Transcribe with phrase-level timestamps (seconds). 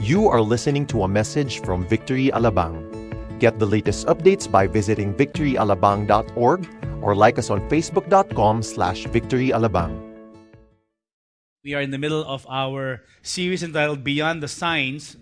[0.00, 2.80] You are listening to a message from Victory Alabang.
[3.38, 6.68] Get the latest updates by visiting victoryalabang.org
[7.02, 9.94] or like us on facebook.com slash victoryalabang.
[11.64, 15.16] We are in the middle of our series entitled Beyond the Signs,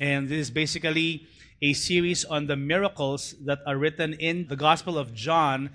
[0.00, 1.26] and this is basically
[1.62, 5.70] a series on the miracles that are written in the Gospel of John.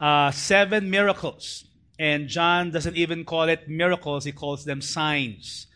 [0.00, 1.64] Uh, seven miracles.
[1.98, 5.66] And John doesn't even call it miracles, he calls them signs.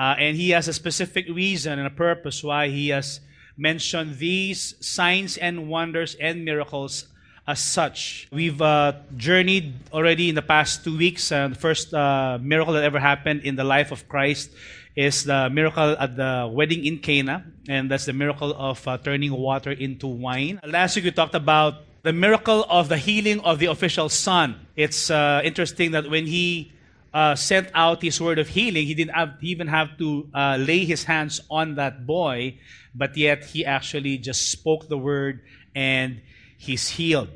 [0.00, 3.20] Uh, and he has a specific reason and a purpose why he has
[3.58, 7.04] mentioned these signs and wonders and miracles
[7.46, 8.26] as such.
[8.32, 11.30] We've uh, journeyed already in the past two weeks.
[11.30, 14.48] Uh, the first uh, miracle that ever happened in the life of Christ
[14.96, 19.32] is the miracle at the wedding in Cana, and that's the miracle of uh, turning
[19.32, 20.60] water into wine.
[20.64, 24.66] Last week we talked about the miracle of the healing of the official son.
[24.76, 26.72] It's uh, interesting that when he
[27.12, 30.84] uh, sent out his word of healing, he didn't have, even have to uh, lay
[30.84, 32.58] his hands on that boy,
[32.94, 35.40] but yet he actually just spoke the word
[35.74, 36.20] and
[36.56, 37.28] he's healed.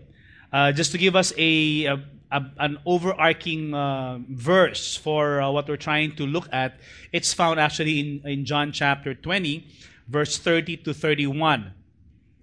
[0.53, 1.95] Uh, just to give us a, a,
[2.31, 6.79] a an overarching uh, verse for uh, what we're trying to look at,
[7.13, 9.67] it's found actually in, in John chapter 20,
[10.07, 11.73] verse 30 to 31.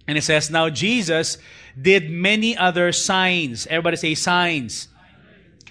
[0.06, 1.38] And it says, Now Jesus
[1.80, 3.66] did many other signs.
[3.68, 4.88] Everybody say signs.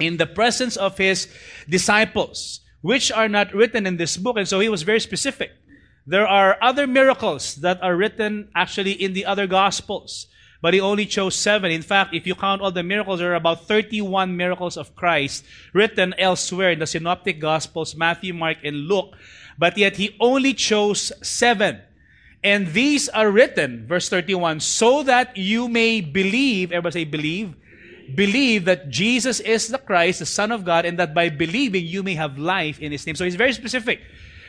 [0.02, 1.28] In the presence of his
[1.70, 4.38] disciples, which are not written in this book.
[4.38, 5.52] And so he was very specific.
[6.06, 10.28] There are other miracles that are written actually in the other gospels,
[10.62, 11.72] but he only chose seven.
[11.72, 15.46] In fact, if you count all the miracles, there are about 31 miracles of Christ
[15.74, 19.14] written elsewhere in the synoptic gospels, Matthew, Mark, and Luke.
[19.60, 21.82] But yet he only chose seven.
[22.44, 27.54] And these are written, verse 31, so that you may believe, everybody say believe,
[28.16, 32.04] believe that Jesus is the Christ, the Son of God, and that by believing you
[32.04, 33.16] may have life in His name.
[33.16, 34.02] So He's very specific.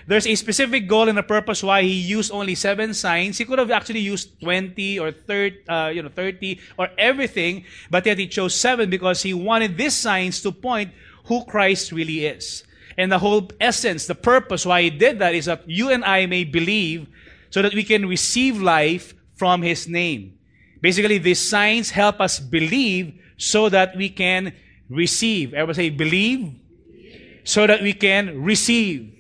[0.07, 3.39] There's a specific goal and a purpose why He used only seven signs.
[3.39, 8.05] He could have actually used 20 or 30, uh, you know, 30 or everything, but
[8.07, 10.91] yet He chose seven because He wanted these signs to point
[11.27, 12.65] who Christ really is.
[12.99, 16.27] And the whole essence, the purpose why He did that is that you and I
[16.27, 17.07] may believe
[17.51, 20.39] so that we can receive life from His name.
[20.81, 24.53] Basically, these signs help us believe so that we can
[24.89, 25.53] receive.
[25.53, 26.55] I Everybody say, believe
[27.43, 29.11] so that we can receive.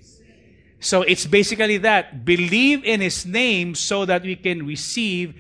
[0.79, 2.25] So it's basically that.
[2.25, 5.35] Believe in His name so that we can receive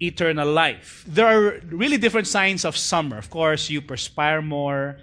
[0.00, 1.02] eternal life.
[1.08, 3.16] There are really different signs of summer.
[3.16, 4.98] Of course, you perspire more,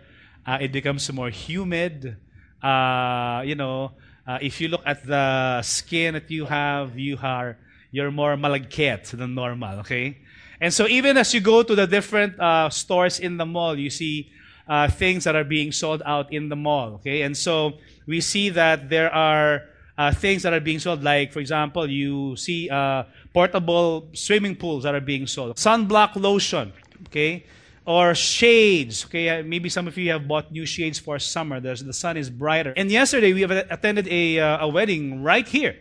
[0.45, 2.15] uh, it becomes more humid.
[2.61, 3.93] Uh, you know,
[4.27, 7.57] uh, if you look at the skin that you have, you are
[7.91, 9.79] you're more malagkit than normal.
[9.79, 10.17] Okay,
[10.63, 13.89] and so even as you go to the different uh, stores in the mall, you
[13.89, 14.31] see
[14.65, 16.93] uh, things that are being sold out in the mall.
[16.95, 17.73] Okay, and so
[18.07, 19.63] we see that there are
[19.97, 21.03] uh, things that are being sold.
[21.03, 23.03] Like for example, you see uh,
[23.33, 26.71] portable swimming pools that are being sold, sunblock lotion.
[27.07, 27.43] Okay,
[27.85, 29.03] or shades.
[29.03, 31.59] Okay, uh, maybe some of you have bought new shades for summer.
[31.59, 32.73] There's, the sun is brighter.
[32.77, 35.75] And yesterday we have attended a, uh, a wedding right here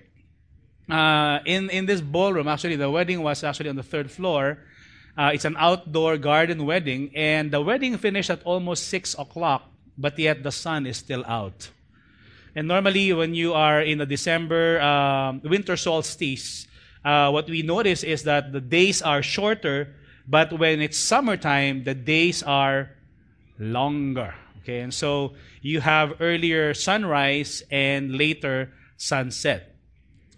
[0.90, 2.48] uh, in in this ballroom.
[2.48, 4.58] Actually, the wedding was actually on the third floor.
[5.16, 9.68] Uh, it's an outdoor garden wedding, and the wedding finished at almost six o'clock,
[9.98, 11.70] but yet the sun is still out.
[12.54, 16.66] And normally, when you are in the December um, winter solstice,
[17.04, 19.94] uh, what we notice is that the days are shorter
[20.26, 22.90] but when it's summertime, the days are
[23.58, 24.34] longer.
[24.62, 29.71] Okay, and so you have earlier sunrise and later sunset.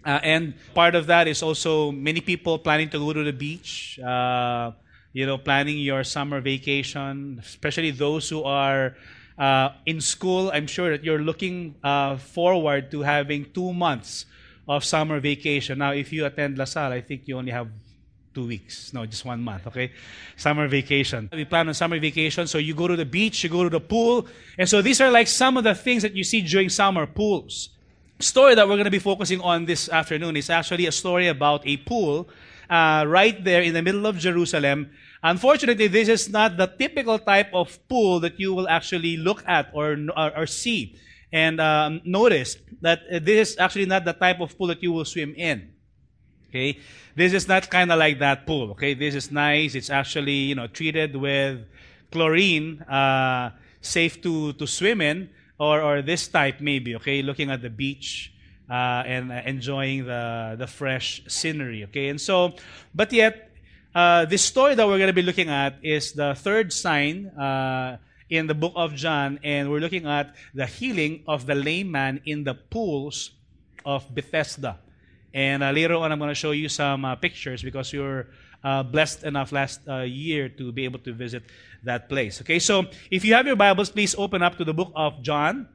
[0.05, 3.99] Uh, and part of that is also many people planning to go to the beach,
[3.99, 4.71] uh,
[5.13, 8.95] you know, planning your summer vacation, especially those who are
[9.37, 10.51] uh, in school.
[10.53, 14.25] I'm sure that you're looking uh, forward to having two months
[14.67, 15.79] of summer vacation.
[15.79, 17.67] Now, if you attend La Salle, I think you only have
[18.33, 18.93] two weeks.
[18.93, 19.91] No, just one month, okay?
[20.35, 21.29] Summer vacation.
[21.31, 23.79] We plan on summer vacation, so you go to the beach, you go to the
[23.79, 24.27] pool.
[24.57, 27.69] And so these are like some of the things that you see during summer pools.
[28.19, 31.67] Story that we're going to be focusing on this afternoon is actually a story about
[31.67, 32.29] a pool
[32.69, 34.89] uh, right there in the middle of Jerusalem.
[35.21, 39.69] Unfortunately, this is not the typical type of pool that you will actually look at
[39.73, 40.95] or, or, or see.
[41.33, 45.03] And um, notice that this is actually not the type of pool that you will
[45.03, 45.73] swim in.
[46.47, 46.79] Okay?
[47.15, 48.71] This is not kind of like that pool.
[48.71, 48.93] Okay?
[48.93, 49.75] This is nice.
[49.75, 51.65] It's actually, you know, treated with
[52.11, 53.51] chlorine, uh,
[53.81, 55.29] safe to, to swim in,
[55.59, 57.21] or, or this type maybe, okay?
[57.21, 58.31] Looking at the beach.
[58.67, 61.83] Uh, and uh, enjoying the, the fresh scenery.
[61.83, 62.55] Okay, and so,
[62.95, 63.51] but yet,
[63.93, 67.97] uh, this story that we're going to be looking at is the third sign uh,
[68.27, 72.21] in the book of John, and we're looking at the healing of the lame man
[72.25, 73.33] in the pools
[73.85, 74.79] of Bethesda.
[75.31, 78.25] And uh, later on, I'm going to show you some uh, pictures because you were
[78.89, 81.43] blessed enough last year to be able to visit
[81.85, 82.41] that place.
[82.41, 85.67] Okay, so if you have your Bibles, please open up to the book of John,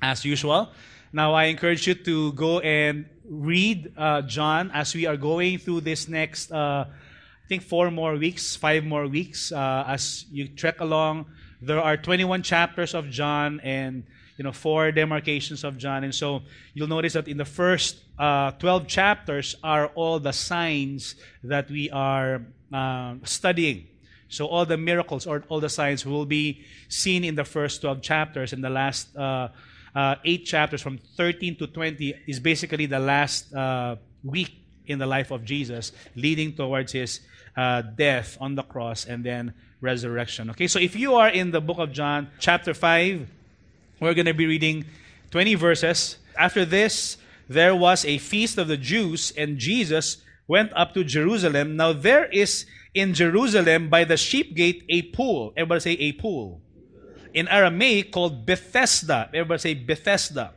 [0.00, 0.70] as usual.
[1.12, 5.82] Now, I encourage you to go and read uh, John as we are going through
[5.82, 9.52] this next, uh, I think, four more weeks, five more weeks.
[9.52, 11.26] Uh, as you trek along,
[11.60, 14.04] there are 21 chapters of John and
[14.38, 16.42] you know four demarcations of John, and so
[16.74, 21.90] you'll notice that in the first uh, 12 chapters are all the signs that we
[21.90, 22.42] are
[22.72, 23.86] uh, studying.
[24.32, 28.00] So all the miracles or all the signs will be seen in the first 12
[28.00, 29.48] chapters, and the last uh,
[29.94, 34.52] uh, eight chapters from 13 to 20 is basically the last uh, week
[34.86, 37.20] in the life of Jesus, leading towards his
[37.58, 39.52] uh, death on the cross and then
[39.82, 40.48] resurrection.
[40.48, 43.28] Okay, so if you are in the book of John, chapter 5,
[44.00, 44.86] we're going to be reading
[45.30, 46.16] 20 verses.
[46.38, 47.18] After this,
[47.50, 51.76] there was a feast of the Jews, and Jesus went up to Jerusalem.
[51.76, 52.64] Now, there is
[52.94, 55.52] in Jerusalem by the sheep gate a pool.
[55.56, 56.62] Everybody say a pool
[57.34, 59.28] in Aramaic called Bethesda.
[59.32, 60.52] Everybody say Bethesda.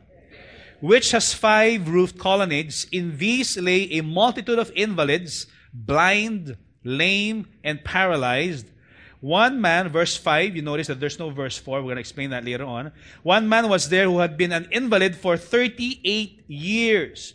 [0.80, 2.86] Which has five roofed colonnades.
[2.92, 8.66] In these lay a multitude of invalids, blind, lame, and paralyzed.
[9.20, 11.78] One man, verse 5, you notice that there's no verse 4.
[11.78, 12.92] We're going to explain that later on.
[13.22, 17.34] One man was there who had been an invalid for 38 years.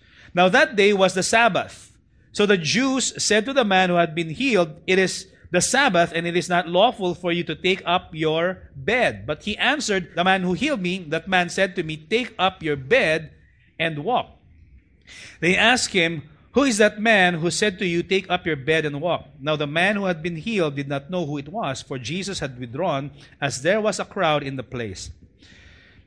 [0.33, 1.91] Now that day was the Sabbath.
[2.31, 6.13] So the Jews said to the man who had been healed, It is the Sabbath,
[6.15, 9.27] and it is not lawful for you to take up your bed.
[9.27, 12.63] But he answered, The man who healed me, that man said to me, Take up
[12.63, 13.31] your bed
[13.77, 14.31] and walk.
[15.41, 16.23] They asked him,
[16.53, 19.27] Who is that man who said to you, Take up your bed and walk?
[19.41, 22.39] Now the man who had been healed did not know who it was, for Jesus
[22.39, 23.11] had withdrawn,
[23.41, 25.11] as there was a crowd in the place.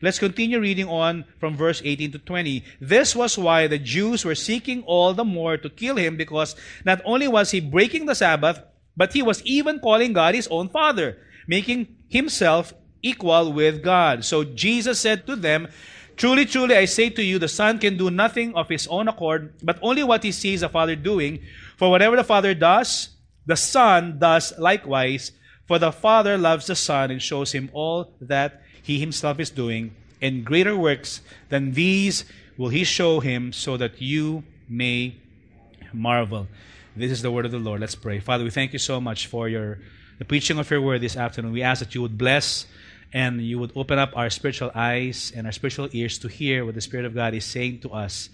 [0.00, 2.64] Let's continue reading on from verse 18 to 20.
[2.80, 6.54] This was why the Jews were seeking all the more to kill him because
[6.84, 8.62] not only was he breaking the Sabbath,
[8.96, 14.24] but he was even calling God his own Father, making himself equal with God.
[14.24, 15.68] So Jesus said to them,
[16.18, 19.54] Truly, truly, I say to you, the Son can do nothing of his own accord,
[19.62, 21.38] but only what he sees the Father doing.
[21.76, 23.10] For whatever the Father does,
[23.46, 25.30] the Son does likewise.
[25.66, 29.94] For the Father loves the Son and shows him all that he himself is doing.
[30.22, 31.20] And greater works
[31.50, 32.24] than these
[32.56, 35.14] will he show him, so that you may
[35.92, 36.48] marvel.
[36.96, 37.82] This is the word of the Lord.
[37.82, 38.18] Let's pray.
[38.18, 39.78] Father, we thank you so much for your
[40.18, 41.52] the preaching of your word this afternoon.
[41.52, 42.64] We ask that you would bless
[43.12, 46.74] and you would open up our spiritual eyes and our spiritual ears to hear what
[46.74, 48.30] the Spirit of God is saying to us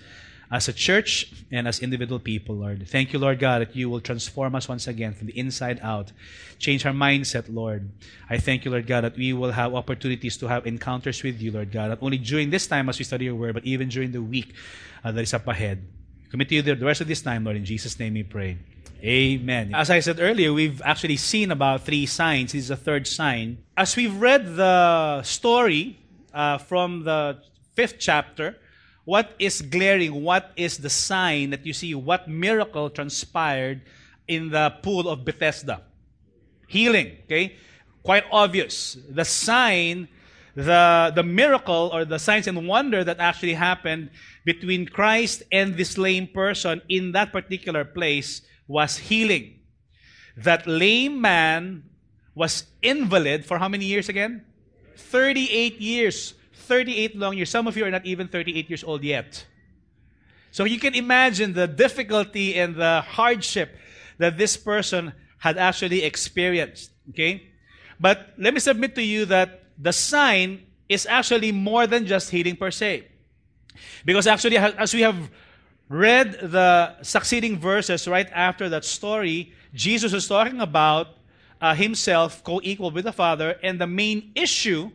[0.50, 2.86] as a church and as individual people, Lord.
[2.88, 6.12] Thank you, Lord God, that you will transform us once again from the inside out.
[6.58, 7.90] Change our mindset, Lord.
[8.28, 11.50] I thank you, Lord God, that we will have opportunities to have encounters with you,
[11.50, 14.12] Lord God, not only during this time as we study your word, but even during
[14.12, 14.54] the week
[15.02, 15.84] uh, that is up ahead.
[16.30, 17.56] Commit to you the rest of this time, Lord.
[17.56, 18.58] In Jesus' name we pray.
[19.02, 19.74] Amen.
[19.74, 22.52] As I said earlier, we've actually seen about three signs.
[22.52, 23.58] This is the third sign.
[23.76, 25.98] As we've read the story
[26.32, 27.38] uh, from the
[27.74, 28.56] fifth chapter,
[29.04, 30.22] what is glaring?
[30.22, 31.94] What is the sign that you see?
[31.94, 33.82] What miracle transpired
[34.26, 35.82] in the pool of Bethesda?
[36.68, 37.56] Healing, okay?
[38.02, 38.96] Quite obvious.
[39.10, 40.08] The sign,
[40.54, 44.10] the, the miracle or the signs and wonder that actually happened
[44.44, 49.60] between Christ and this lame person in that particular place was healing.
[50.36, 51.84] That lame man
[52.34, 54.44] was invalid for how many years again?
[54.96, 56.34] 38 years.
[56.54, 57.50] 38 long years.
[57.50, 59.46] Some of you are not even 38 years old yet.
[60.50, 63.76] So you can imagine the difficulty and the hardship
[64.18, 66.92] that this person had actually experienced.
[67.10, 67.50] Okay?
[67.98, 72.56] But let me submit to you that the sign is actually more than just healing
[72.56, 73.08] per se.
[74.04, 75.30] Because actually, as we have
[75.88, 81.08] read the succeeding verses right after that story, Jesus is talking about
[81.60, 84.90] uh, himself co equal with the Father, and the main issue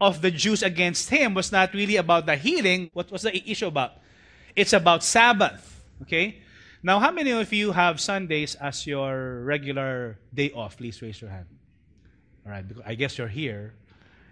[0.00, 2.90] of the Jews against him was not really about the healing.
[2.92, 3.92] What was the issue about?
[4.54, 5.84] It's about Sabbath.
[6.02, 6.40] Okay?
[6.82, 10.76] Now, how many of you have Sundays as your regular day off?
[10.76, 11.46] Please raise your hand.
[12.46, 13.74] All right, I guess you're here,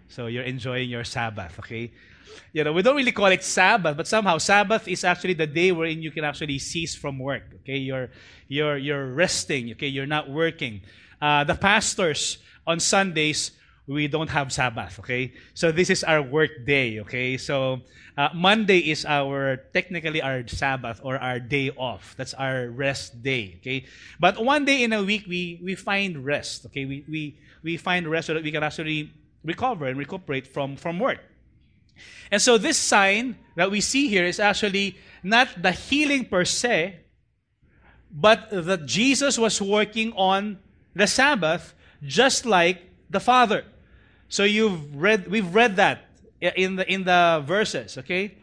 [0.07, 1.91] so you're enjoying your Sabbath, okay?
[2.53, 5.71] You know, we don't really call it Sabbath, but somehow Sabbath is actually the day
[5.71, 7.77] wherein you can actually cease from work, okay?
[7.77, 8.09] You're,
[8.47, 9.87] you're, you're resting, okay?
[9.87, 10.81] You're not working.
[11.21, 13.51] Uh, the pastors on Sundays,
[13.87, 15.33] we don't have Sabbath, okay?
[15.53, 17.37] So this is our work day, okay?
[17.37, 17.81] So
[18.17, 22.13] uh, Monday is our, technically our Sabbath or our day off.
[22.17, 23.85] That's our rest day, okay?
[24.19, 26.85] But one day in a week, we, we find rest, okay?
[26.85, 29.13] We, we, we find rest so that we can actually
[29.45, 31.19] recover and recuperate from, from work.
[32.29, 36.99] And so this sign that we see here is actually not the healing per se,
[38.11, 40.59] but that Jesus was working on
[40.93, 43.63] the Sabbath just like the Father.
[44.29, 46.05] So you've read we've read that
[46.41, 48.37] in the in the verses, okay?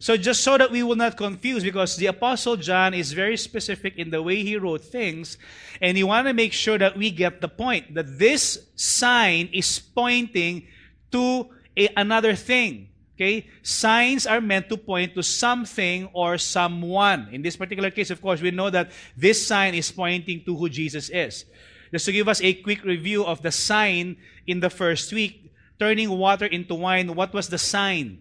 [0.00, 3.96] So just so that we will not confuse, because the Apostle John is very specific
[3.96, 5.38] in the way he wrote things,
[5.80, 9.80] and he want to make sure that we get the point that this sign is
[9.80, 10.68] pointing
[11.10, 12.90] to a, another thing.
[13.16, 13.48] Okay?
[13.62, 17.28] Signs are meant to point to something or someone.
[17.32, 20.68] In this particular case, of course, we know that this sign is pointing to who
[20.68, 21.44] Jesus is.
[21.90, 24.16] Just to give us a quick review of the sign
[24.46, 28.18] in the first week, turning water into wine, what was the sign?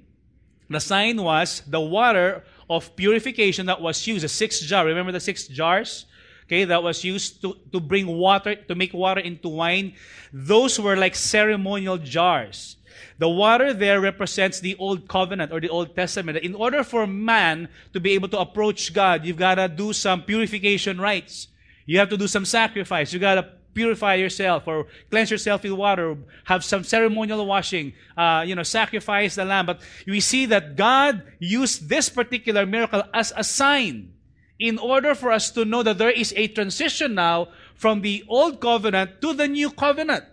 [0.69, 4.85] The sign was the water of purification that was used, the six jar.
[4.85, 6.05] Remember the six jars?
[6.45, 9.95] Okay, that was used to, to bring water, to make water into wine.
[10.31, 12.77] Those were like ceremonial jars.
[13.19, 16.37] The water there represents the Old Covenant or the Old Testament.
[16.37, 20.23] In order for man to be able to approach God, you've got to do some
[20.23, 21.47] purification rites.
[21.85, 23.11] You have to do some sacrifice.
[23.11, 28.43] You got to purify yourself or cleanse yourself with water, have some ceremonial washing, uh,
[28.45, 29.67] you know, sacrifice the lamb.
[29.67, 34.13] But we see that God used this particular miracle as a sign
[34.57, 38.59] in order for us to know that there is a transition now from the old
[38.59, 40.25] covenant to the new covenant.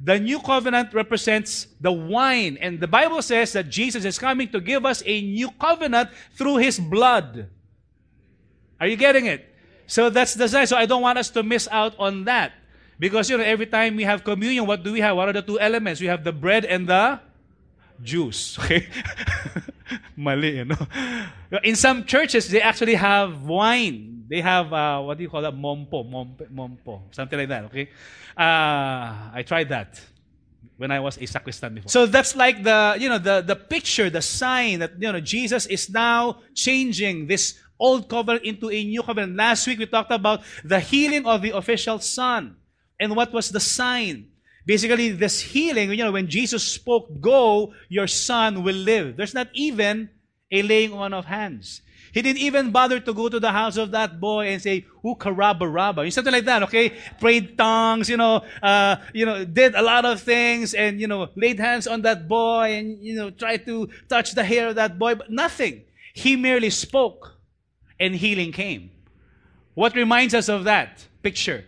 [0.00, 4.60] The new covenant represents the wine, and the Bible says that Jesus is coming to
[4.64, 7.50] give us a new covenant through his blood.
[8.80, 9.44] Are you getting it?
[9.86, 10.66] So that's the sign.
[10.66, 12.54] So I don't want us to miss out on that.
[13.00, 15.16] Because, you know, every time we have communion, what do we have?
[15.16, 16.02] What are the two elements?
[16.02, 17.18] We have the bread and the
[18.02, 18.58] juice.
[18.62, 18.86] Okay?
[20.16, 20.86] Mali, you know.
[21.64, 24.26] In some churches, they actually have wine.
[24.28, 25.54] They have, uh, what do you call that?
[25.54, 27.00] Mompo, mompo, mompo.
[27.10, 27.88] Something like that, okay?
[28.36, 29.98] Uh, I tried that
[30.76, 31.88] when I was a sacristan before.
[31.88, 35.64] So that's like the, you know, the, the picture, the sign that, you know, Jesus
[35.66, 39.36] is now changing this old covenant into a new covenant.
[39.36, 42.56] Last week we talked about the healing of the official son.
[43.00, 44.28] And what was the sign?
[44.66, 49.16] Basically, this healing, you know, when Jesus spoke, go, your son will live.
[49.16, 50.10] There's not even
[50.52, 51.80] a laying on of hands.
[52.12, 56.12] He didn't even bother to go to the house of that boy and say, Ukaraba
[56.12, 56.92] Something like that, okay?
[57.20, 61.28] Prayed tongues, you know, uh, you know, did a lot of things and, you know,
[61.36, 64.98] laid hands on that boy and, you know, tried to touch the hair of that
[64.98, 65.82] boy, but nothing.
[66.12, 67.36] He merely spoke
[67.98, 68.90] and healing came.
[69.74, 71.64] What reminds us of that picture?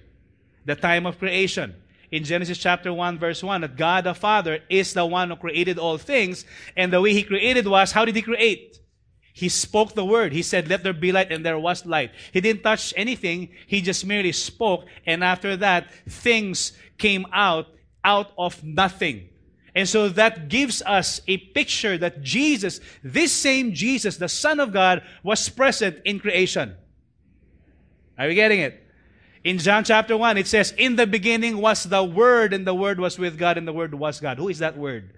[0.65, 1.75] The time of creation
[2.11, 5.79] in Genesis chapter 1, verse 1, that God the Father is the one who created
[5.79, 6.45] all things.
[6.77, 8.79] And the way He created was, how did He create?
[9.33, 10.35] He spoke the word.
[10.35, 12.11] He said, let there be light, and there was light.
[12.33, 13.49] He didn't touch anything.
[13.67, 14.85] He just merely spoke.
[15.07, 17.67] And after that, things came out,
[18.05, 19.31] out of nothing.
[19.75, 24.71] And so that gives us a picture that Jesus, this same Jesus, the Son of
[24.71, 26.77] God, was present in creation.
[28.19, 28.82] Are we getting it?
[29.45, 33.01] In John chapter 1, it says, In the beginning was the Word, and the Word
[33.01, 34.39] was with God, and the Word was God.
[34.39, 35.11] Who is that Word?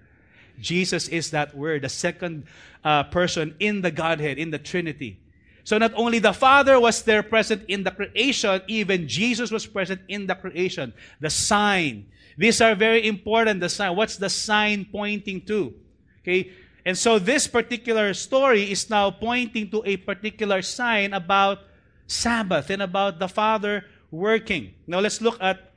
[0.59, 2.45] Jesus is that Word, the second
[2.83, 5.19] uh, person in the Godhead, in the Trinity.
[5.63, 10.01] So not only the Father was there present in the creation, even Jesus was present
[10.07, 10.93] in the creation.
[11.19, 12.05] The sign.
[12.37, 13.95] These are very important, the sign.
[13.95, 15.73] What's the sign pointing to?
[16.21, 16.51] Okay.
[16.85, 21.59] And so this particular story is now pointing to a particular sign about
[22.05, 24.73] Sabbath and about the Father working.
[24.87, 25.71] Now let's look at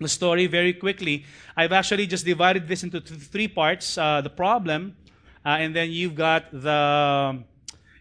[0.00, 1.24] the story very quickly.
[1.56, 4.96] I've actually just divided this into three parts: uh, the problem,
[5.44, 7.42] uh, and then you've got the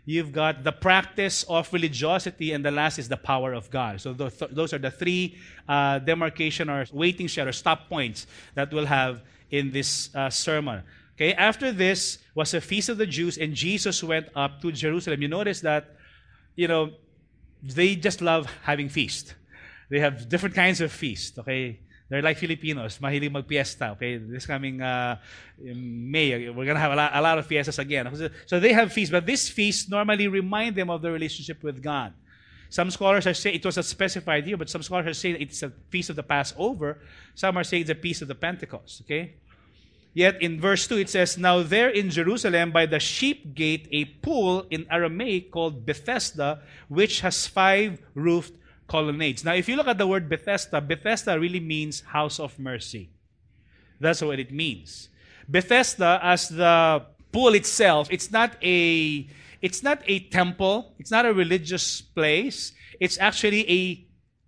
[0.06, 4.02] you've got the practice of religiosity, and the last is the power of God.
[4.02, 8.74] So th- those are the three uh, demarcation or waiting shed or stop points that
[8.74, 9.22] we'll have
[9.52, 10.84] in this uh, sermon.
[11.16, 15.22] Okay, after this was a feast of the Jews, and Jesus went up to Jerusalem.
[15.22, 15.98] You notice that
[16.56, 16.92] you know,
[17.64, 19.36] they just love having feast.
[19.92, 21.78] They have different kinds of feast, okay?
[22.08, 24.16] They're like Filipinos, mahilig magpiesta, okay?
[24.18, 25.18] This coming uh,
[25.62, 28.08] May, we're going to have a lot, a lot of fiestas again.
[28.46, 32.14] So they have feasts, but this feast normally remind them of their relationship with God.
[32.70, 35.62] Some scholars are saying it was a specified year, but some scholars are saying it's
[35.62, 37.00] a feast of the Passover.
[37.36, 39.34] Some are saying it's a feast of the Pentecost, okay?
[40.14, 44.06] Yet in verse 2 it says, Now there in Jerusalem by the sheep gate a
[44.06, 48.54] pool in Aramaic called Bethesda, which has five roofed
[48.92, 49.46] colonnades.
[49.48, 53.10] Now if you look at the word Bethesda, Bethesda really means house of mercy.
[54.04, 55.08] That's what it means.
[55.48, 59.26] Bethesda as the pool itself, it's not a
[59.62, 62.74] it's not a temple, it's not a religious place.
[63.00, 63.84] It's actually a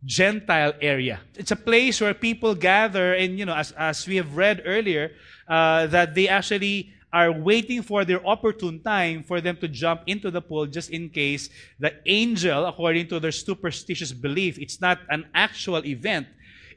[0.04, 1.22] Gentile area.
[1.36, 5.16] It's a place where people gather, and you know, as, as we have read earlier,
[5.48, 10.32] uh, that they actually are waiting for their opportune time for them to jump into
[10.32, 15.26] the pool just in case the angel, according to their superstitious belief, it's not an
[15.34, 16.28] actual event,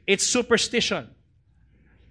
[0.05, 1.09] it's superstition.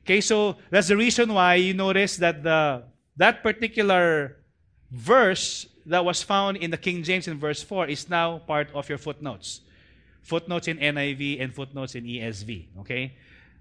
[0.02, 2.82] Okay, so that's the reason why you notice that the
[3.16, 4.36] that particular
[4.90, 8.88] verse that was found in the King James in verse 4 is now part of
[8.88, 9.60] your footnotes
[10.26, 12.66] footnotes in NIV and footnotes in ESV.
[12.80, 13.14] Okay?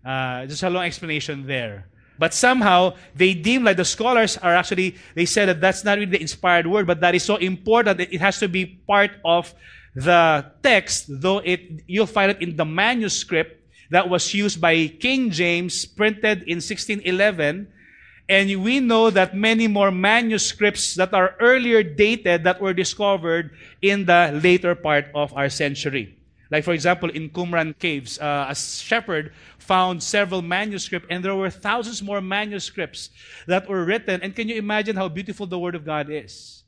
[0.03, 1.87] Uh, just a long explanation there.
[2.17, 6.11] But somehow they deem like the scholars are actually they said that that's not really
[6.11, 9.53] the inspired word, but that is so important that it has to be part of
[9.95, 15.31] the text, though it you'll find it in the manuscript that was used by King
[15.31, 17.71] James, printed in 1611.
[18.27, 24.05] And we know that many more manuscripts that are earlier dated that were discovered in
[24.05, 26.17] the later part of our century.
[26.51, 31.49] Like, for example, in Qumran caves, uh, a shepherd found several manuscripts, and there were
[31.49, 33.09] thousands more manuscripts
[33.47, 34.21] that were written.
[34.21, 36.63] And can you imagine how beautiful the Word of God is?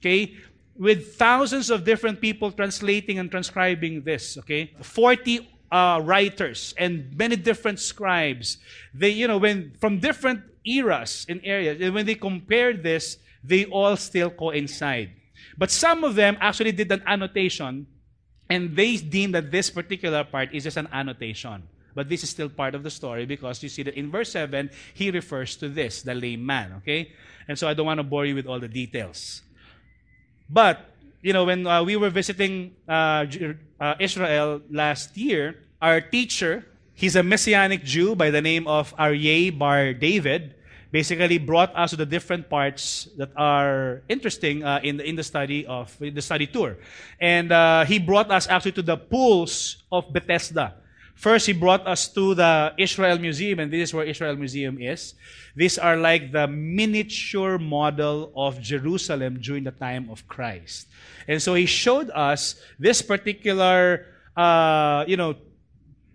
[0.00, 0.36] Okay?
[0.76, 4.72] With thousands of different people translating and transcribing this, okay?
[4.82, 8.58] 40 uh, writers and many different scribes.
[8.94, 13.64] They, you know, when from different eras and areas, and when they compared this, they
[13.66, 15.10] all still coincide.
[15.58, 17.86] But some of them actually did an annotation
[18.48, 21.62] and they deem that this particular part is just an annotation.
[21.94, 24.70] But this is still part of the story because you see that in verse 7,
[24.92, 27.12] he refers to this, the lame man, okay?
[27.48, 29.40] And so I don't want to bore you with all the details.
[30.48, 33.24] But, you know, when uh, we were visiting uh,
[33.80, 39.56] uh, Israel last year, our teacher, he's a Messianic Jew by the name of Aryeh
[39.56, 40.54] Bar David,
[40.90, 45.22] basically brought us to the different parts that are interesting uh, in, the, in the
[45.22, 46.76] study of the study tour.
[47.20, 50.74] And uh, he brought us actually to the pools of Bethesda.
[51.16, 55.14] First, he brought us to the Israel Museum, and this is where Israel Museum is.
[55.56, 60.88] These are like the miniature model of Jerusalem during the time of Christ.
[61.26, 65.36] And so he showed us this particular, uh, you know,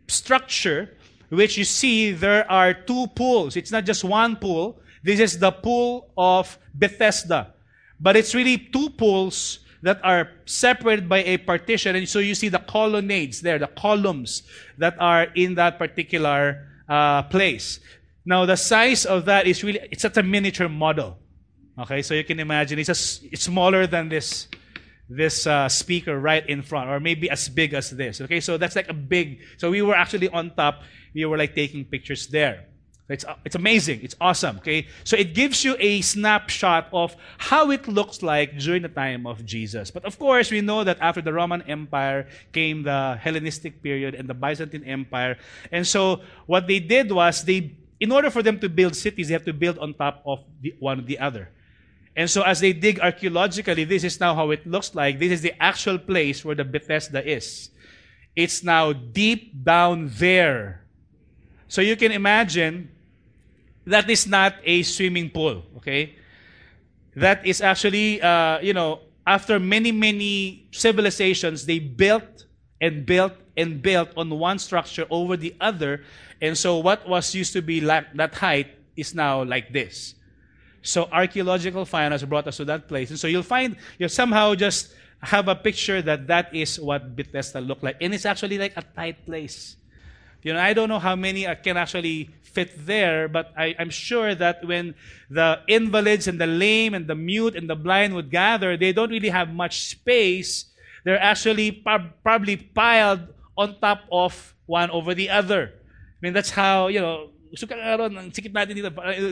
[0.08, 0.96] structure
[1.32, 3.56] which you see there are two pools.
[3.56, 4.80] It's not just one pool.
[5.02, 7.54] This is the pool of Bethesda.
[8.00, 11.96] But it's really two pools that are separated by a partition.
[11.96, 14.44] And so you see the colonnades there, the columns
[14.78, 17.80] that are in that particular uh, place.
[18.26, 21.18] Now, the size of that is really, it's such a miniature model.
[21.80, 24.48] Okay, so you can imagine it's, just, it's smaller than this,
[25.12, 28.22] this uh, speaker right in front, or maybe as big as this.
[28.22, 30.82] Okay, so that's like a big, so we were actually on top
[31.14, 32.66] we were like taking pictures there.
[33.10, 34.00] It's, it's amazing.
[34.04, 34.58] It's awesome.
[34.58, 34.88] Okay.
[35.04, 39.46] So it gives you a snapshot of how it looks like during the time of
[39.46, 39.92] Jesus.
[39.92, 44.30] But of course, we know that after the Roman Empire came the Hellenistic period and
[44.30, 45.38] the Byzantine Empire.
[45.74, 49.34] And so what they did was they, in order for them to build cities, they
[49.34, 51.50] have to build on top of the, one the other.
[52.16, 55.20] And so as they dig archaeologically, this is now how it looks like.
[55.20, 57.70] This is the actual place where the Bethesda is.
[58.36, 60.82] It's now deep down there
[61.72, 62.92] so you can imagine
[63.88, 66.18] that is not a swimming pool, okay?
[67.16, 72.44] That is actually, uh, you know, after many, many civilizations, they built
[72.82, 76.04] and built and built on one structure over the other.
[76.42, 80.16] And so what was used to be like that height is now like this.
[80.82, 83.10] So archaeological find has brought us to that place.
[83.10, 87.62] And so you'll find, you'll somehow just have a picture that that is what Bethesda
[87.62, 87.98] looked like.
[88.02, 89.78] And it's actually like a tight place.
[90.42, 93.92] You know, I don't know how many uh, can actually fit there, but I, am
[93.92, 94.96] sure that when
[95.30, 99.12] the invalids and the lame and the mute and the blind would gather, they don't
[99.12, 100.66] really have much space.
[101.06, 101.84] They're actually
[102.24, 103.22] probably piled
[103.56, 105.74] on top of one over the other.
[105.78, 107.30] I mean, that's how, you know,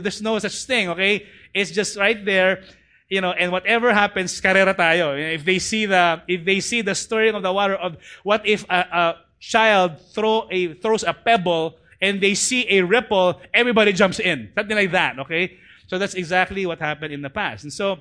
[0.01, 1.25] there's no such thing, okay?
[1.53, 2.63] It's just right there.
[3.09, 5.17] you know, and whatever happens, karera tayo.
[5.17, 8.63] If they see the, if they see the stirring of the water of, what if
[8.69, 14.19] a, a child throw a, throws a pebble and they see a ripple, everybody jumps
[14.19, 14.51] in.
[14.55, 15.57] Something like that, okay?
[15.87, 17.63] So that's exactly what happened in the past.
[17.63, 17.99] And so,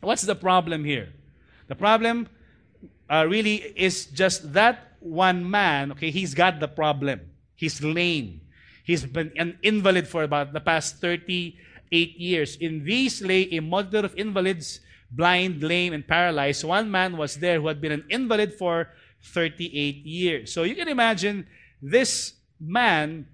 [0.00, 1.08] what's the problem here?
[1.68, 2.28] The problem
[3.08, 7.20] uh, really is just that one man, okay, he's got the problem.
[7.54, 8.42] He's lame.
[8.86, 11.58] He's been an invalid for about the past 38
[11.90, 12.54] years.
[12.54, 14.78] In these lay a multitude of invalids,
[15.10, 16.62] blind, lame, and paralyzed.
[16.62, 18.90] One man was there who had been an invalid for
[19.24, 20.52] 38 years.
[20.52, 21.48] So you can imagine
[21.82, 23.26] this man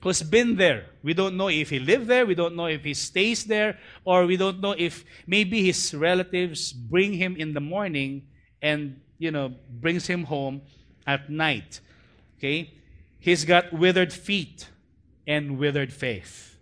[0.00, 0.86] who's been there.
[1.02, 4.26] We don't know if he lived there, we don't know if he stays there, or
[4.26, 8.28] we don't know if maybe his relatives bring him in the morning
[8.62, 10.62] and, you know, brings him home
[11.04, 11.80] at night.
[12.38, 12.74] Okay?
[13.18, 14.68] He's got withered feet
[15.26, 16.56] and withered faith.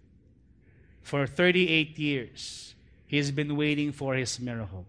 [1.03, 2.75] For 38 years,
[3.07, 4.87] he's been waiting for his miracle.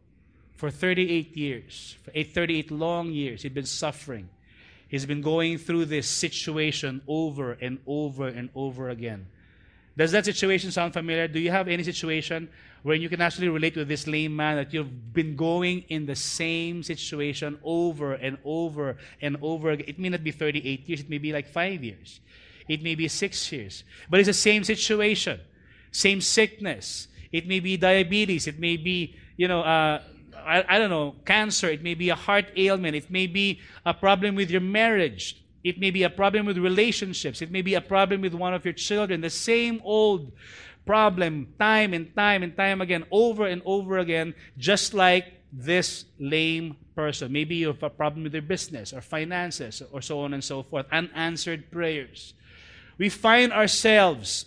[0.56, 4.30] For 38 years, for 38 long years, he's been suffering.
[4.88, 9.26] He's been going through this situation over and over and over again.
[9.96, 11.28] Does that situation sound familiar?
[11.28, 12.50] Do you have any situation
[12.82, 16.16] where you can actually relate to this lame man that you've been going in the
[16.16, 19.86] same situation over and over and over again?
[19.88, 22.20] It may not be 38 years, it may be like five years,
[22.68, 25.40] it may be six years, but it's the same situation,
[25.92, 27.08] same sickness.
[27.32, 30.02] It may be diabetes, it may be, you know, uh,
[30.36, 33.94] I, I don't know, cancer, it may be a heart ailment, it may be a
[33.94, 37.82] problem with your marriage, it may be a problem with relationships, it may be a
[37.82, 40.32] problem with one of your children, the same old
[40.86, 46.76] problem, time and time and time again, over and over again, just like this lame
[46.96, 47.32] person.
[47.32, 50.64] Maybe you have a problem with your business or finances or so on and so
[50.64, 52.34] forth, unanswered prayers.
[52.98, 54.46] We find ourselves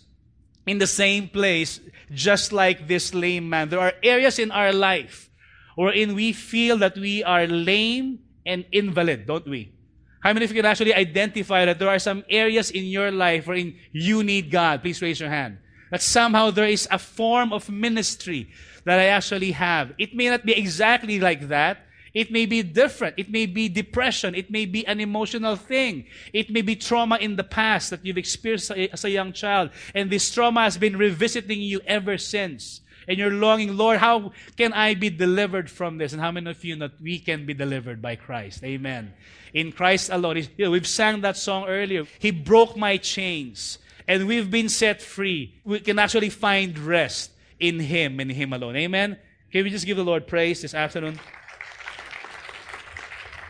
[0.66, 1.80] in the same place,
[2.12, 3.68] just like this lame man.
[3.68, 5.30] There are areas in our life
[5.76, 9.72] wherein we feel that we are lame and invalid, don't we?
[10.20, 13.46] How many of you can actually identify that there are some areas in your life
[13.46, 14.82] wherein you need God?
[14.82, 15.58] Please raise your hand.
[15.92, 18.50] That somehow there is a form of ministry
[18.84, 19.92] that I actually have.
[19.98, 21.85] It may not be exactly like that.
[22.16, 23.16] It may be different.
[23.18, 24.34] It may be depression.
[24.34, 26.06] It may be an emotional thing.
[26.32, 29.68] It may be trauma in the past that you've experienced as a young child.
[29.94, 34.72] And this trauma has been revisiting you ever since and you're longing, Lord, how can
[34.72, 36.12] I be delivered from this?
[36.12, 38.64] And how many of you know that we can be delivered by Christ?
[38.64, 39.12] Amen.
[39.52, 40.38] In Christ alone.
[40.56, 42.04] You know, we've sang that song earlier.
[42.18, 45.54] He broke my chains and we've been set free.
[45.64, 48.76] We can actually find rest in Him and Him alone.
[48.76, 49.18] Amen.
[49.52, 51.20] Can we just give the Lord praise this afternoon?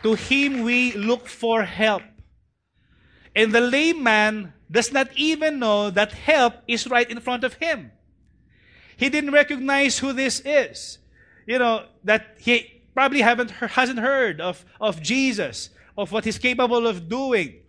[0.07, 2.05] To Him we look for help.
[3.35, 7.55] And the lame man does not even know that help is right in front of
[7.55, 7.91] him.
[8.97, 10.99] He didn't recognize who this is.
[11.45, 16.87] You know, that he probably haven't hasn't heard of, of Jesus, of what he's capable
[16.87, 17.63] of doing.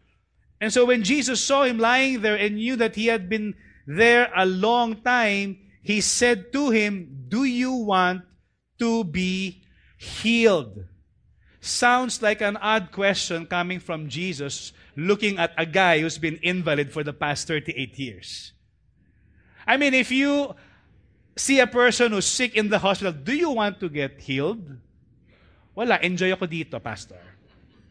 [0.61, 3.55] And so when Jesus saw him lying there and knew that he had been
[3.87, 8.21] there a long time, he said to him, Do you want
[8.77, 9.63] to be
[9.97, 10.85] healed?
[11.59, 16.91] Sounds like an odd question coming from Jesus looking at a guy who's been invalid
[16.91, 18.53] for the past 38 years.
[19.65, 20.55] I mean, if you
[21.35, 24.77] see a person who's sick in the hospital, do you want to get healed?
[25.75, 27.21] Wala, enjoy ako dito, pastor.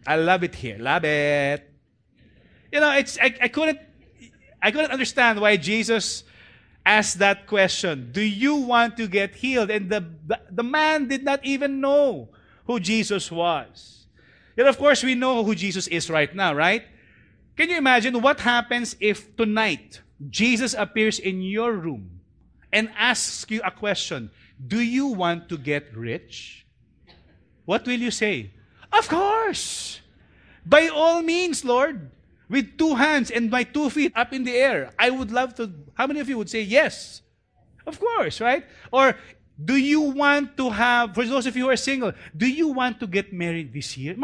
[0.07, 0.79] I love it here.
[0.79, 1.63] Love it.
[2.73, 3.79] You know, it's I, I couldn't
[4.63, 6.25] I couldn't understand why Jesus
[6.85, 8.11] asked that question.
[8.11, 9.71] Do you want to get healed?
[9.71, 12.31] And the, the, the man did not even know
[12.67, 14.07] who Jesus was.
[14.57, 16.85] Yet of course we know who Jesus is right now, right?
[17.57, 22.21] Can you imagine what happens if tonight Jesus appears in your room
[22.73, 26.67] and asks you a question Do you want to get rich?
[27.65, 28.51] What will you say?
[28.93, 30.01] Of course!
[30.65, 32.11] By all means, Lord.
[32.49, 34.93] With two hands and my two feet up in the air.
[34.99, 35.73] I would love to.
[35.95, 37.23] How many of you would say yes?
[37.87, 38.65] Of course, right?
[38.93, 39.17] Or
[39.57, 43.01] do you want to have, for those of you who are single, do you want
[43.01, 44.15] to get married this year?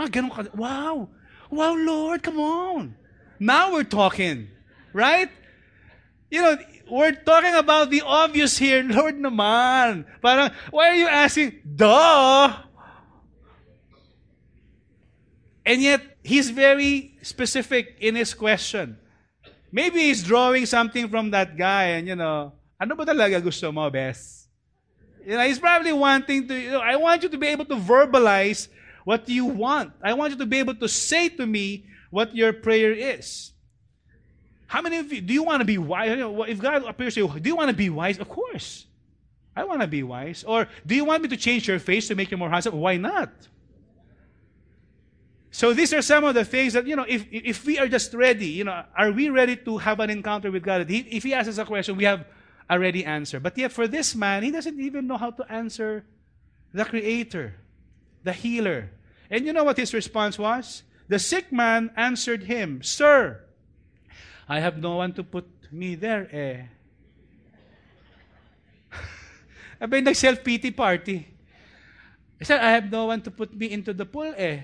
[0.54, 1.08] wow.
[1.50, 2.94] Wow, Lord, come on.
[3.38, 4.48] Now we're talking.
[4.92, 5.30] Right?
[6.30, 6.56] You know,
[6.90, 8.82] we're talking about the obvious here.
[8.88, 10.04] Lord naman.
[10.20, 11.60] Parang, why are you asking?
[11.64, 12.52] Duh!
[15.64, 18.98] And yet, he's very specific in his question.
[19.70, 23.88] Maybe he's drawing something from that guy and, you know, ano ba talaga gusto mo,
[23.88, 24.41] best?
[25.24, 27.76] You know, he's probably wanting to, you know, I want you to be able to
[27.76, 28.68] verbalize
[29.04, 29.92] what you want.
[30.02, 33.52] I want you to be able to say to me what your prayer is.
[34.66, 36.18] How many of you, do you want to be wise?
[36.48, 38.18] If God appears to you, do you want to be wise?
[38.18, 38.86] Of course.
[39.54, 40.44] I want to be wise.
[40.44, 42.78] Or do you want me to change your face to make you more handsome?
[42.78, 43.30] Why not?
[45.50, 48.14] So these are some of the things that, you know, if, if we are just
[48.14, 50.86] ready, you know, are we ready to have an encounter with God?
[50.88, 52.24] If he asks us a question, we have
[52.72, 53.38] a ready answer.
[53.38, 56.04] But yet for this man, he doesn't even know how to answer
[56.72, 57.54] the Creator,
[58.24, 58.90] the healer.
[59.30, 60.82] And you know what his response was?
[61.08, 63.44] The sick man answered him, Sir,
[64.48, 66.64] I have no one to put me there eh.
[69.80, 71.28] Abay, nag-self-pity party.
[72.40, 74.62] Said, I have no one to put me into the pool eh.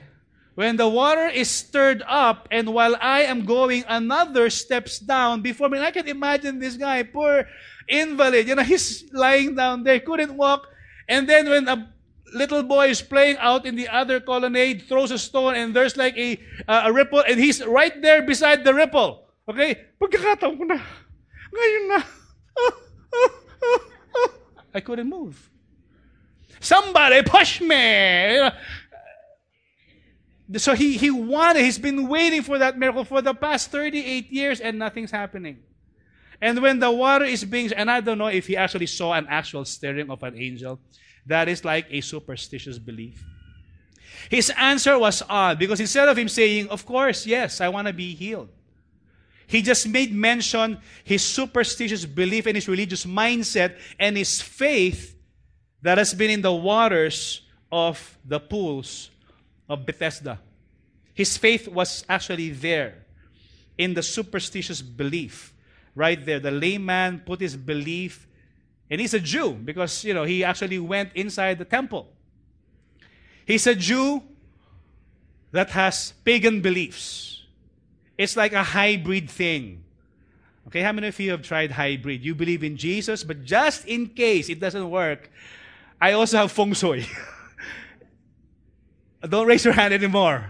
[0.57, 5.69] When the water is stirred up, and while I am going, another steps down before
[5.69, 5.79] me.
[5.79, 7.47] I can imagine this guy, poor
[7.89, 8.47] invalid.
[8.47, 10.67] You know, he's lying down there, couldn't walk.
[11.09, 11.89] And then when a
[12.35, 16.17] little boy is playing out in the other colonnade, throws a stone, and there's like
[16.17, 19.25] a, uh, a ripple, and he's right there beside the ripple.
[19.49, 19.81] Okay?
[20.01, 20.79] Pagkakataon na.
[21.55, 22.01] Ngayon na.
[24.75, 25.51] I couldn't move.
[26.61, 28.51] Somebody push me!
[30.57, 34.61] So he, he wanted, he's been waiting for that miracle for the past 38 years
[34.61, 35.59] and nothing's happening.
[36.41, 39.27] And when the water is being, and I don't know if he actually saw an
[39.29, 40.79] actual stirring of an angel,
[41.27, 43.25] that is like a superstitious belief.
[44.31, 47.93] His answer was odd because instead of him saying, Of course, yes, I want to
[47.93, 48.49] be healed,
[49.47, 55.17] he just made mention his superstitious belief and his religious mindset and his faith
[55.83, 59.11] that has been in the waters of the pools
[59.69, 60.39] of Bethesda.
[61.15, 63.07] His faith was actually there
[63.77, 65.55] in the superstitious belief.
[65.99, 66.39] Right there.
[66.39, 68.29] The layman put his belief,
[68.89, 72.07] and he's a Jew because, you know, he actually went inside the temple.
[73.45, 74.23] He's a Jew
[75.51, 77.43] that has pagan beliefs.
[78.17, 79.83] It's like a hybrid thing.
[80.69, 82.25] Okay, how many of you have tried hybrid?
[82.25, 85.29] You believe in Jesus, but just in case it doesn't work,
[86.01, 87.07] I also have feng shui.
[89.29, 90.47] Don't raise your hand anymore.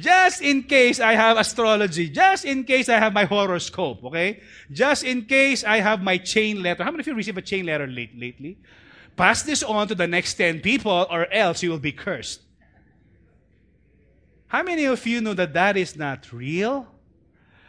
[0.00, 2.08] Just in case I have astrology.
[2.08, 4.02] Just in case I have my horoscope.
[4.04, 4.40] Okay?
[4.72, 6.82] Just in case I have my chain letter.
[6.82, 8.58] How many of you received a chain letter late, lately?
[9.16, 12.40] Pass this on to the next 10 people or else you will be cursed.
[14.48, 16.88] How many of you know that that is not real?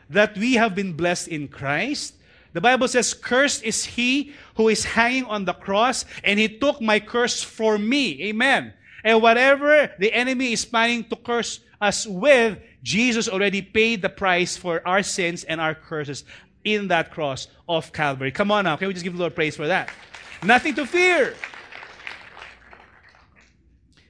[0.10, 2.16] That we have been blessed in Christ?
[2.54, 6.82] The Bible says, Cursed is he who is hanging on the cross, and he took
[6.82, 8.22] my curse for me.
[8.24, 8.74] Amen.
[9.04, 14.56] And whatever the enemy is planning to curse us with, Jesus already paid the price
[14.56, 16.24] for our sins and our curses
[16.64, 18.32] in that cross of Calvary.
[18.32, 18.78] Come on now.
[18.78, 19.90] Can we just give the Lord praise for that?
[20.44, 21.36] Nothing to fear.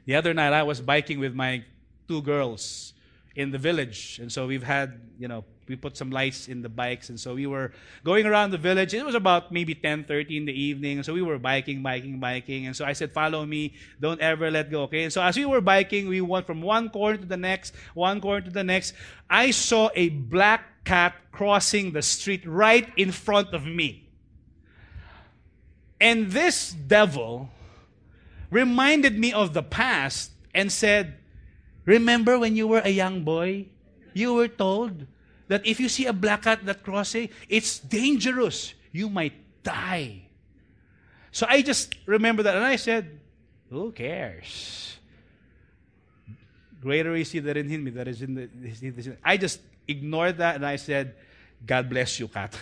[0.05, 1.63] The other night, I was biking with my
[2.07, 2.90] two girls
[3.36, 4.20] in the village.
[4.22, 7.10] And so we've had, you know, we put some lights in the bikes.
[7.10, 7.72] And so we were
[8.04, 8.94] going around the village.
[8.94, 10.98] It was about maybe 10:30 in the evening.
[10.98, 12.67] And so we were biking biking biking.
[12.67, 13.74] And so I said follow me.
[14.00, 14.84] Don't ever let go.
[14.84, 15.04] Okay?
[15.04, 18.20] And so as we were biking we went from one corner to the next one
[18.20, 18.94] corner to the next.
[19.30, 24.10] I saw a black cat crossing the street right in front of me.
[26.02, 27.50] And this devil
[28.50, 31.20] reminded me of the past and said
[31.91, 33.67] remember when you were a young boy
[34.13, 35.06] you were told
[35.47, 38.73] that if you see a black cat that crossing, it's dangerous.
[38.91, 40.23] You might die.
[41.32, 43.19] So I just remember that and I said,
[43.69, 44.97] Who cares?
[46.82, 49.17] Greater is he that in him that is in the.
[49.23, 51.15] I just ignored that and I said,
[51.65, 52.58] God bless you, cat.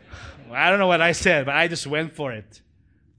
[0.52, 2.60] I don't know what I said, but I just went for it.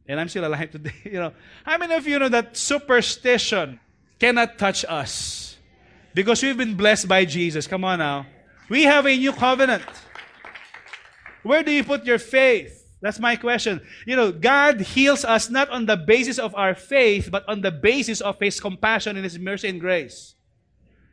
[0.07, 0.93] And I'm still alive today.
[1.03, 1.33] You know,
[1.65, 3.79] how many of you know that superstition
[4.17, 5.44] cannot touch us?
[6.15, 7.67] Because we've been blessed by Jesus.
[7.67, 8.25] Come on now.
[8.69, 9.83] We have a new covenant.
[11.43, 12.87] Where do you put your faith?
[13.01, 13.81] That's my question.
[14.07, 17.69] You know, God heals us not on the basis of our faith, but on the
[17.69, 20.35] basis of His compassion and His mercy and grace.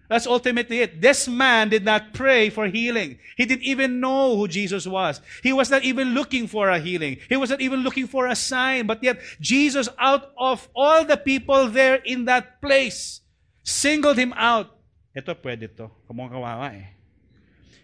[0.08, 1.00] That's ultimately it.
[1.00, 3.18] This man did not pray for healing.
[3.36, 5.20] He didn't even know who Jesus was.
[5.42, 7.18] He was not even looking for a healing.
[7.28, 8.86] He was not even looking for a sign.
[8.86, 13.20] But yet, Jesus, out of all the people there in that place,
[13.64, 14.78] singled him out.
[15.14, 15.90] Ito, pwede to.
[16.08, 17.02] Kamukha kawawa eh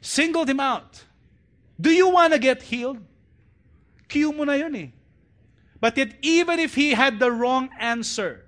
[0.01, 1.05] singled him out.
[1.81, 2.99] Do you want to get healed?
[4.09, 4.89] Cue mo na yun eh.
[5.81, 8.47] But yet, even if he had the wrong answer,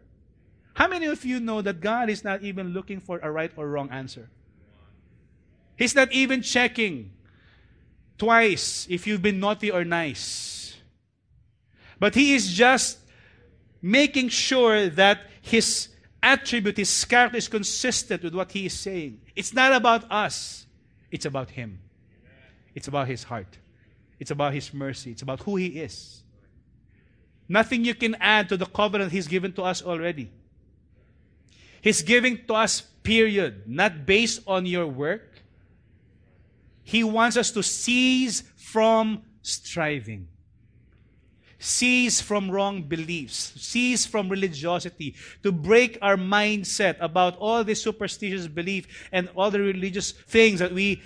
[0.75, 3.69] how many of you know that God is not even looking for a right or
[3.69, 4.31] wrong answer?
[5.77, 7.13] He's not even checking
[8.19, 10.77] twice if you've been naughty or nice.
[11.99, 12.99] But he is just
[13.81, 15.89] making sure that his
[16.23, 19.21] attribute, his character is consistent with what he is saying.
[19.35, 20.67] It's not about us.
[21.11, 21.81] It's about Him.
[22.75, 23.59] It's about His heart.
[24.19, 25.11] It's about His mercy.
[25.11, 26.23] It's about who He is.
[27.49, 30.31] Nothing you can add to the covenant He's given to us already.
[31.83, 35.43] He's giving to us, period, not based on your work.
[36.83, 40.29] He wants us to cease from striving.
[41.63, 43.53] Cease from wrong beliefs.
[43.61, 45.15] Cease from religiosity.
[45.43, 50.73] To break our mindset about all this superstitious belief and all the religious things that
[50.73, 51.03] we,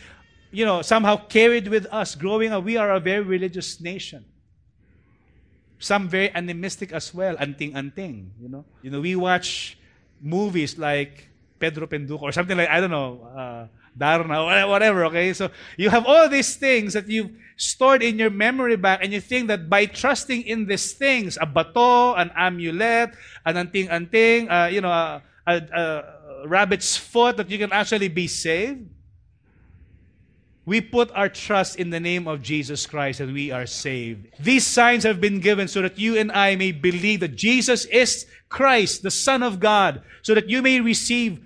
[0.53, 2.63] you know, somehow carried with us growing up.
[2.63, 4.25] We are a very religious nation.
[5.81, 8.65] Some very animistic as well, anting-anting, you know.
[8.81, 9.77] You know, we watch
[10.23, 15.33] movies like Pedro Penduko or something like, I don't know, uh, Darna, whatever, okay?
[15.33, 19.21] So you have all these things that you've stored in your memory bank and you
[19.21, 23.15] think that by trusting in these things, a bato, an amulet,
[23.47, 28.27] an anting-anting, uh, you know, a, a, a rabbit's foot, that you can actually be
[28.27, 28.91] saved.
[30.67, 34.29] We put our trust in the name of Jesus Christ and we are saved.
[34.41, 38.27] These signs have been given so that you and I may believe that Jesus is
[38.49, 41.45] Christ, the Son of God, so that you may receive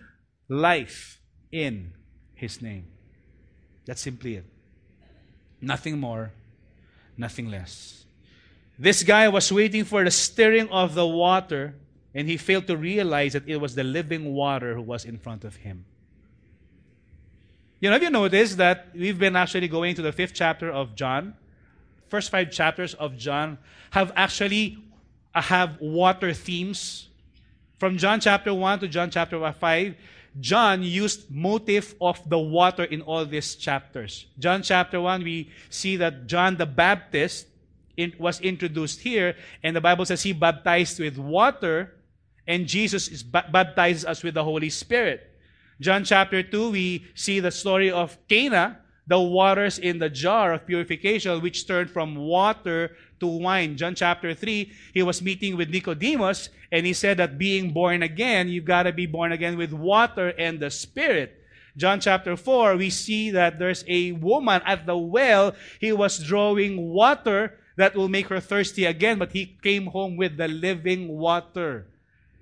[0.49, 1.93] life in
[2.39, 2.85] His name.
[3.85, 4.45] That's simply it.
[5.61, 6.31] Nothing more,
[7.17, 8.05] nothing less.
[8.79, 11.75] This guy was waiting for the stirring of the water,
[12.15, 15.43] and he failed to realize that it was the living water who was in front
[15.43, 15.85] of him.
[17.81, 20.95] You know, have you noticed that we've been actually going to the fifth chapter of
[20.95, 21.35] John?
[22.07, 23.59] First five chapters of John
[23.91, 24.79] have actually
[25.35, 27.09] uh, have water themes.
[27.79, 29.95] From John chapter 1 to John chapter 5,
[30.41, 34.27] John used motive of the water in all these chapters.
[34.39, 37.47] John chapter 1, we see that John the Baptist
[38.19, 41.95] was introduced here, and the Bible says he baptized with water,
[42.47, 45.35] and Jesus is ba- baptizes us with the Holy Spirit.
[45.81, 50.67] John chapter 2, we see the story of Cana, the waters in the jar of
[50.67, 53.77] purification, which turned from water to wine.
[53.77, 58.49] John chapter 3, he was meeting with Nicodemus, and he said that being born again,
[58.49, 61.35] you've got to be born again with water and the Spirit.
[61.77, 65.55] John chapter 4, we see that there's a woman at the well.
[65.81, 70.37] He was drawing water that will make her thirsty again, but he came home with
[70.37, 71.87] the living water.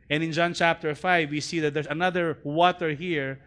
[0.08, 3.40] And in John chapter 5, we see that there's another water here.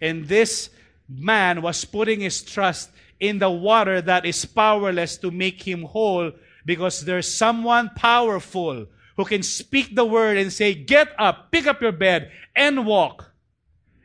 [0.00, 0.70] And this
[1.08, 6.32] man was putting his trust in the water that is powerless to make him whole
[6.66, 11.80] because there's someone powerful who can speak the word and say, Get up, pick up
[11.80, 13.32] your bed, and walk.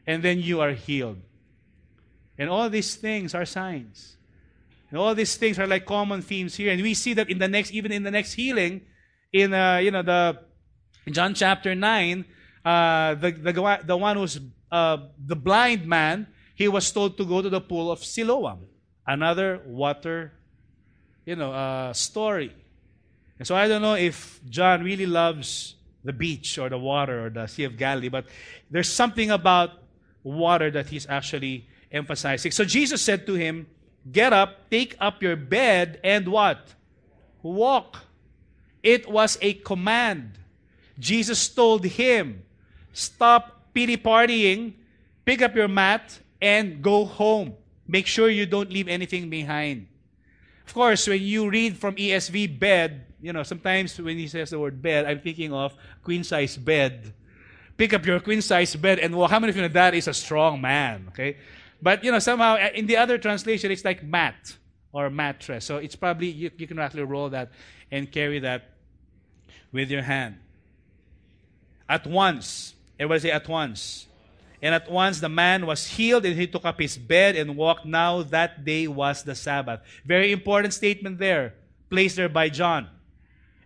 [0.08, 1.19] And then you are healed.
[2.38, 4.15] And all these things are signs.
[4.89, 6.71] And all these things are like common themes here.
[6.71, 8.82] And we see that in the next, even in the next healing,
[9.34, 10.39] in uh, you know the
[11.10, 12.26] John chapter 9,
[12.63, 14.39] uh, the, the, the one who's
[14.71, 18.67] uh, the blind man, he was told to go to the pool of Siloam,
[19.08, 20.34] another water,
[21.32, 22.52] you know, uh, story.
[23.39, 27.30] And so I don't know if John really loves the beach or the water or
[27.30, 28.26] the Sea of Galilee, but
[28.70, 29.80] there's something about
[30.24, 32.52] water that he's actually emphasizing.
[32.52, 33.67] So Jesus said to him,
[34.12, 36.76] Get up, take up your bed, and what?
[37.41, 38.00] Walk.
[38.84, 40.38] It was a command.
[41.00, 42.44] Jesus told him,
[42.91, 44.74] Stop pity partying,
[45.24, 47.54] pick up your mat, and go home.
[47.88, 49.88] Make sure you don't leave anything behind.
[50.72, 54.58] Of course, when you read from ESV bed, you know, sometimes when he says the
[54.58, 57.14] word bed, I'm thinking of queen size bed.
[57.76, 60.08] Pick up your queen size bed and well, how many of you know that is
[60.08, 61.08] a strong man?
[61.10, 61.36] Okay?
[61.82, 64.56] But you know, somehow uh, in the other translation it's like mat
[64.94, 65.66] or mattress.
[65.66, 67.52] So it's probably you, you can actually roll that
[67.92, 68.70] and carry that
[69.74, 70.38] with your hand.
[71.90, 74.08] At once, everybody say at once.
[74.62, 77.86] And at once the man was healed and he took up his bed and walked.
[77.86, 79.82] Now that day was the Sabbath.
[80.06, 81.54] Very important statement there,
[81.89, 82.88] placed there by John.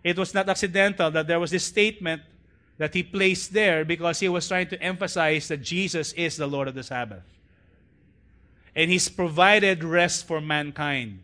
[0.02, 2.22] It was not accidental that there was this statement
[2.78, 6.68] that he placed there because he was trying to emphasize that Jesus is the Lord
[6.68, 7.22] of the Sabbath.
[8.74, 11.20] And he's provided rest for mankind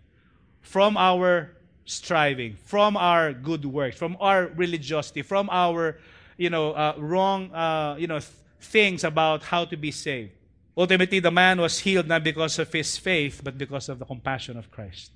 [0.61, 1.53] from our
[1.85, 5.99] striving, from our good works, from our religiosity, from our
[6.37, 8.33] you know, uh, wrong, uh, you know, th-
[8.63, 10.33] things about how to be saved.
[10.77, 14.57] Ultimately, the man was healed not because of his faith, but because of the compassion
[14.57, 15.11] of Christ.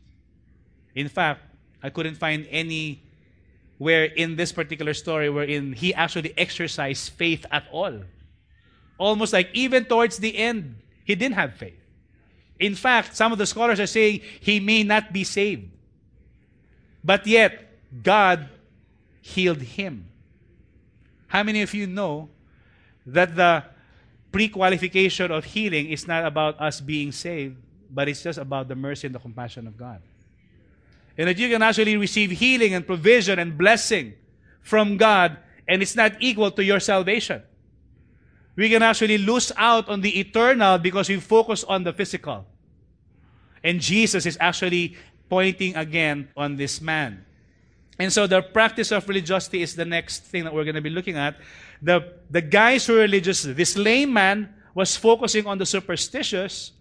[0.94, 1.40] In fact,
[1.82, 3.02] I couldn't find any
[3.78, 8.02] where in this particular story wherein he actually exercised faith at all.
[8.98, 11.78] Almost like even towards the end, he didn't have faith.
[12.58, 15.68] In fact, some of the scholars are saying he may not be saved.
[17.04, 17.62] But yet,
[18.02, 18.48] God
[19.20, 20.06] healed him.
[21.28, 22.30] How many of you know
[23.06, 23.64] that the
[24.32, 27.56] pre qualification of healing is not about us being saved,
[27.90, 30.02] but it's just about the mercy and the compassion of God?
[31.16, 34.14] And that you can actually receive healing and provision and blessing
[34.60, 35.38] from God
[35.68, 37.42] and it's not equal to your salvation.
[38.54, 42.46] We can actually lose out on the eternal because we focus on the physical.
[43.62, 44.96] And Jesus is actually
[45.28, 47.24] pointing again on this man.
[47.98, 50.90] And so the practice of religiosity is the next thing that we're going to be
[50.90, 51.36] looking at.
[51.82, 56.72] The, the guys who are religious, this lame man was focusing on the superstitious,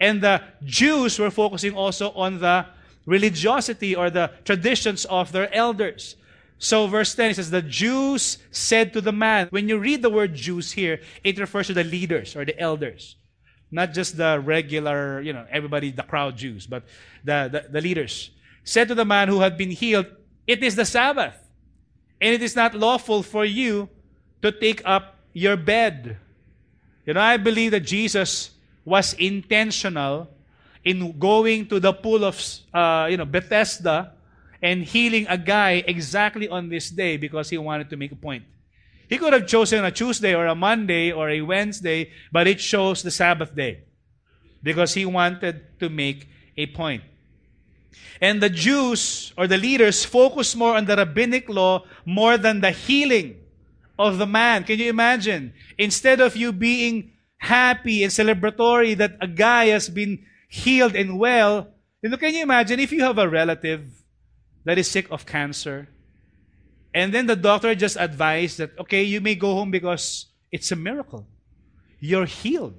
[0.00, 2.66] and the Jews were focusing also on the
[3.06, 6.16] religiosity or the traditions of their elders.
[6.58, 10.10] So verse 10 it says, The Jews said to the man, when you read the
[10.10, 13.16] word Jews here, it refers to the leaders or the elders.
[13.70, 16.84] Not just the regular, you know, everybody, the crowd Jews, but
[17.24, 18.30] the, the, the leaders.
[18.64, 20.06] Said to the man who had been healed,
[20.46, 21.36] It is the Sabbath,
[22.20, 23.88] and it is not lawful for you
[24.42, 26.16] to take up your bed.
[27.04, 28.50] You know, I believe that Jesus
[28.84, 30.28] was intentional
[30.84, 32.40] in going to the pool of,
[32.72, 34.12] uh, you know, Bethesda
[34.62, 38.44] and healing a guy exactly on this day because he wanted to make a point.
[39.08, 43.02] He could have chosen a Tuesday or a Monday or a Wednesday, but it shows
[43.02, 43.80] the Sabbath day
[44.62, 47.02] because he wanted to make a point.
[48.20, 52.70] And the Jews or the leaders focused more on the rabbinic law more than the
[52.70, 53.36] healing
[53.98, 54.64] of the man.
[54.64, 55.52] Can you imagine?
[55.78, 61.68] Instead of you being happy and celebratory that a guy has been healed and well,
[62.02, 63.86] you know, can you imagine if you have a relative
[64.64, 65.88] that is sick of cancer
[66.96, 70.76] and then the doctor just advised that, okay, you may go home because it's a
[70.76, 71.26] miracle.
[72.00, 72.72] You're healed.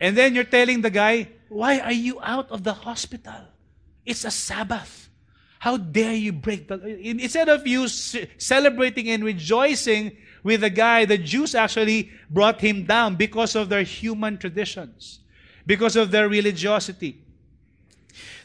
[0.00, 3.54] And then you're telling the guy, why are you out of the hospital?
[4.04, 5.08] It's a Sabbath.
[5.66, 6.78] How dare you break the.
[7.02, 13.16] Instead of you celebrating and rejoicing with the guy, the Jews actually brought him down
[13.16, 15.18] because of their human traditions,
[15.66, 17.18] because of their religiosity.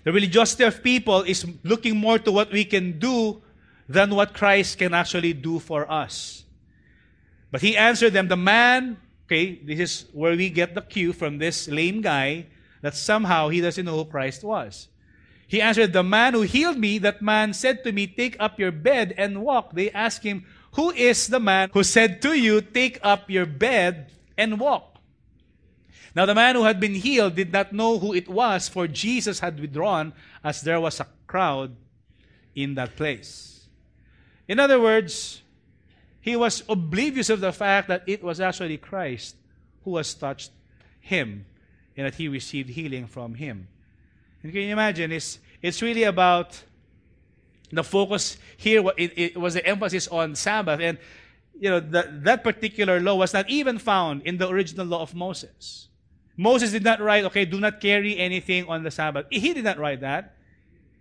[0.04, 3.44] The religiosity of people is looking more to what we can do
[3.88, 6.44] than what Christ can actually do for us.
[7.52, 8.98] But he answered them, the man,
[9.28, 12.48] okay, this is where we get the cue from this lame guy
[12.82, 14.88] that somehow he doesn't know who Christ was.
[15.52, 18.72] He answered, The man who healed me, that man said to me, Take up your
[18.72, 19.74] bed and walk.
[19.74, 20.46] They asked him,
[20.76, 24.96] Who is the man who said to you, Take up your bed and walk?
[26.16, 29.42] Now the man who had been healed did not know who it was, for Jesus
[29.42, 31.76] had withdrawn, as there was a crowd
[32.56, 33.68] in that place.
[34.48, 35.42] In other words,
[36.22, 39.36] he was oblivious of the fact that it was actually Christ
[39.84, 40.52] who has touched
[41.02, 41.46] him
[41.98, 43.68] and that he received healing from him.
[44.44, 45.12] And can you imagine?
[45.12, 46.62] It's, it's really about
[47.72, 48.84] the focus here.
[48.98, 50.80] It, it was the emphasis on Sabbath.
[50.80, 50.98] And,
[51.60, 55.14] you know, that, that particular law was not even found in the original law of
[55.14, 55.88] Moses.
[56.38, 59.28] Moses did not write, okay, do not carry anything on the Sabbath.
[59.30, 60.36] He did not write that.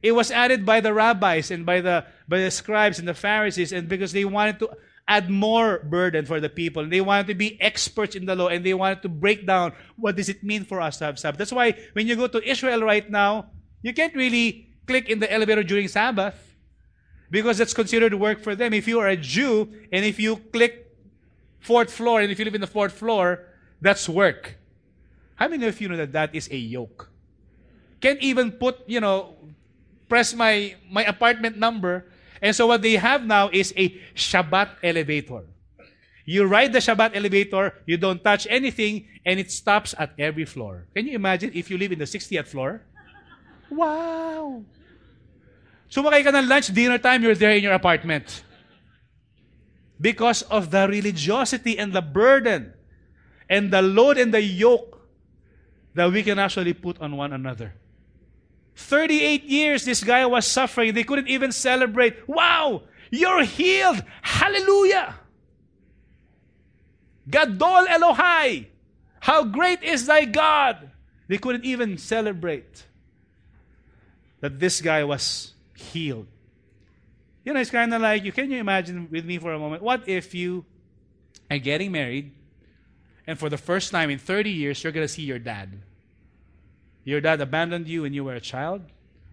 [0.03, 3.73] It was added by the rabbis and by the, by the scribes and the Pharisees,
[3.73, 4.71] and because they wanted to
[5.11, 6.87] add more burden for the people.
[6.87, 10.15] They wanted to be experts in the law and they wanted to break down what
[10.15, 11.37] does it mean for us to have Sabbath.
[11.37, 13.51] That's why when you go to Israel right now,
[13.83, 16.39] you can't really click in the elevator during Sabbath
[17.29, 18.73] because that's considered work for them.
[18.73, 20.95] If you are a Jew and if you click
[21.59, 23.47] fourth floor and if you live in the fourth floor,
[23.81, 24.59] that's work.
[25.35, 27.11] How many of you know that that is a yoke?
[28.01, 29.35] Can't even put, you know,
[30.09, 32.07] press my, my apartment number
[32.41, 35.45] and so what they have now is a Shabbat elevator.
[36.25, 40.87] You ride the Shabbat elevator, you don't touch anything, and it stops at every floor.
[40.95, 42.83] Can you imagine if you live in the 60th floor?
[43.71, 44.65] Wow!
[45.91, 48.45] Sumakay ka ng lunch, dinner time, you're there in your apartment.
[50.01, 52.73] Because of the religiosity and the burden
[53.51, 55.03] and the load and the yoke
[55.95, 57.75] that we can actually put on one another.
[58.81, 60.95] 38 years this guy was suffering.
[60.95, 62.29] They couldn't even celebrate.
[62.29, 64.03] Wow, you're healed.
[64.23, 65.15] Hallelujah.
[67.29, 68.67] Gadol Elohai.
[69.21, 70.91] How great is thy God.
[71.29, 72.87] They couldn't even celebrate
[74.41, 76.27] that this guy was healed.
[77.45, 79.83] You know, it's kind of like you can you imagine with me for a moment?
[79.83, 80.65] What if you
[81.51, 82.33] are getting married
[83.27, 85.81] and for the first time in 30 years you're going to see your dad?
[87.05, 88.83] Your dad abandoned you when you were a child,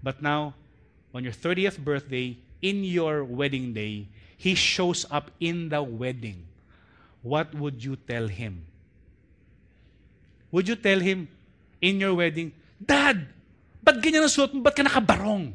[0.02, 0.56] but now,
[1.14, 4.08] on your 30th birthday, in your wedding day,
[4.38, 6.46] he shows up in the wedding.
[7.22, 8.66] What would you tell him?
[10.52, 11.28] Would you tell him
[11.82, 13.28] in your wedding, Dad,
[13.82, 14.62] ba't ganyan ang suot mo?
[14.62, 15.54] Ba't ka nakabarong?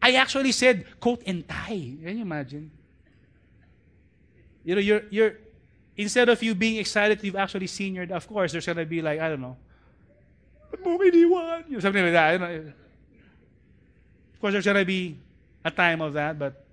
[0.00, 1.96] I actually said, coat and tie.
[2.04, 2.70] Can you imagine?
[4.62, 5.32] You know, you're, you're,
[5.96, 9.18] instead of you being excited, you've actually your, of course, there's going to be like,
[9.18, 9.56] I don't know,
[10.70, 11.68] Ba't mo iniwan?
[11.68, 12.40] You know, something like that.
[12.40, 12.72] Know.
[14.34, 15.18] Of course, there's going to be
[15.64, 16.64] a time of that, but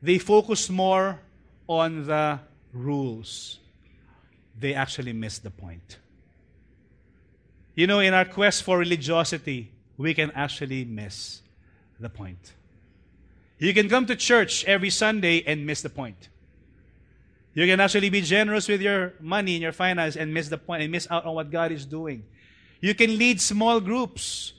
[0.00, 1.20] they focus more
[1.66, 2.38] on the
[2.72, 3.58] rules.
[4.58, 5.98] They actually miss the point.
[7.74, 11.42] You know, in our quest for religiosity, we can actually miss
[12.00, 12.54] the point.
[13.58, 16.28] You can come to church every Sunday and miss the point.
[17.58, 20.80] You can actually be generous with your money and your finance and miss the point
[20.80, 22.22] and miss out on what God is doing.
[22.80, 24.52] You can lead small groups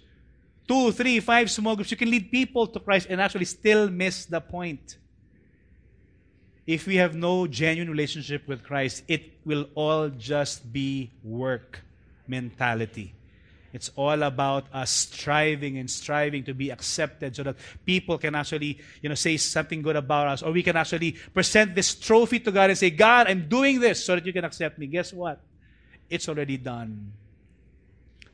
[0.67, 1.91] two, three, five small groups.
[1.91, 4.97] You can lead people to Christ and actually still miss the point.
[6.67, 11.79] If we have no genuine relationship with Christ, it will all just be work
[12.27, 13.13] mentality.
[13.71, 17.55] It's all about us striving and striving to be accepted so that
[17.85, 20.41] people can actually, you know, say something good about us.
[20.41, 24.03] Or we can actually present this trophy to God and say, God, I'm doing this
[24.03, 24.87] so that you can accept me.
[24.87, 25.39] Guess what?
[26.09, 27.13] It's already done.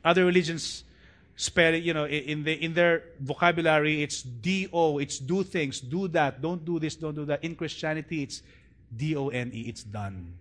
[0.03, 0.85] Other religions
[1.35, 6.07] spell it, you know, in, the, in their vocabulary, it's D-O, it's do things, do
[6.09, 7.43] that, don't do this, don't do that.
[7.43, 8.41] In Christianity, it's
[8.95, 10.33] D-O-N-E, it's done.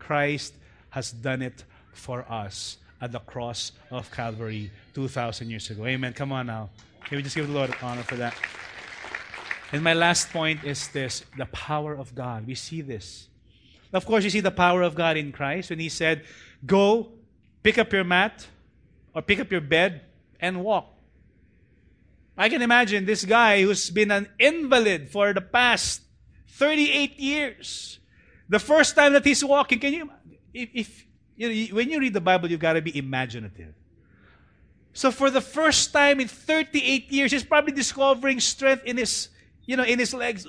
[0.00, 0.54] Christ
[0.90, 5.84] has done it for us at the cross of Calvary 2,000 years ago.
[5.84, 6.12] Amen.
[6.12, 6.70] Come on now.
[7.04, 8.34] Can we just give the Lord honor for that?
[9.72, 12.46] And my last point is this the power of God.
[12.46, 13.26] We see this.
[13.92, 16.24] Of course, you see the power of God in Christ when He said,
[16.64, 17.08] Go,
[17.62, 18.46] pick up your mat,
[19.14, 20.02] or pick up your bed,
[20.40, 20.88] and walk.
[22.38, 26.02] I can imagine this guy who's been an invalid for the past
[26.48, 27.98] 38 years.
[28.48, 30.10] The first time that he's walking, can you,
[30.54, 33.74] if, if you know, when you read the Bible, you've got to be imaginative.
[34.92, 39.28] So for the first time in 38 years, he's probably discovering strength in his,
[39.64, 40.46] you know, in his legs.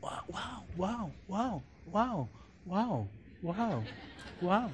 [0.00, 2.28] Wow, wow, wow, wow, wow,
[2.64, 3.08] wow,
[3.42, 3.84] wow,
[4.40, 4.70] wow.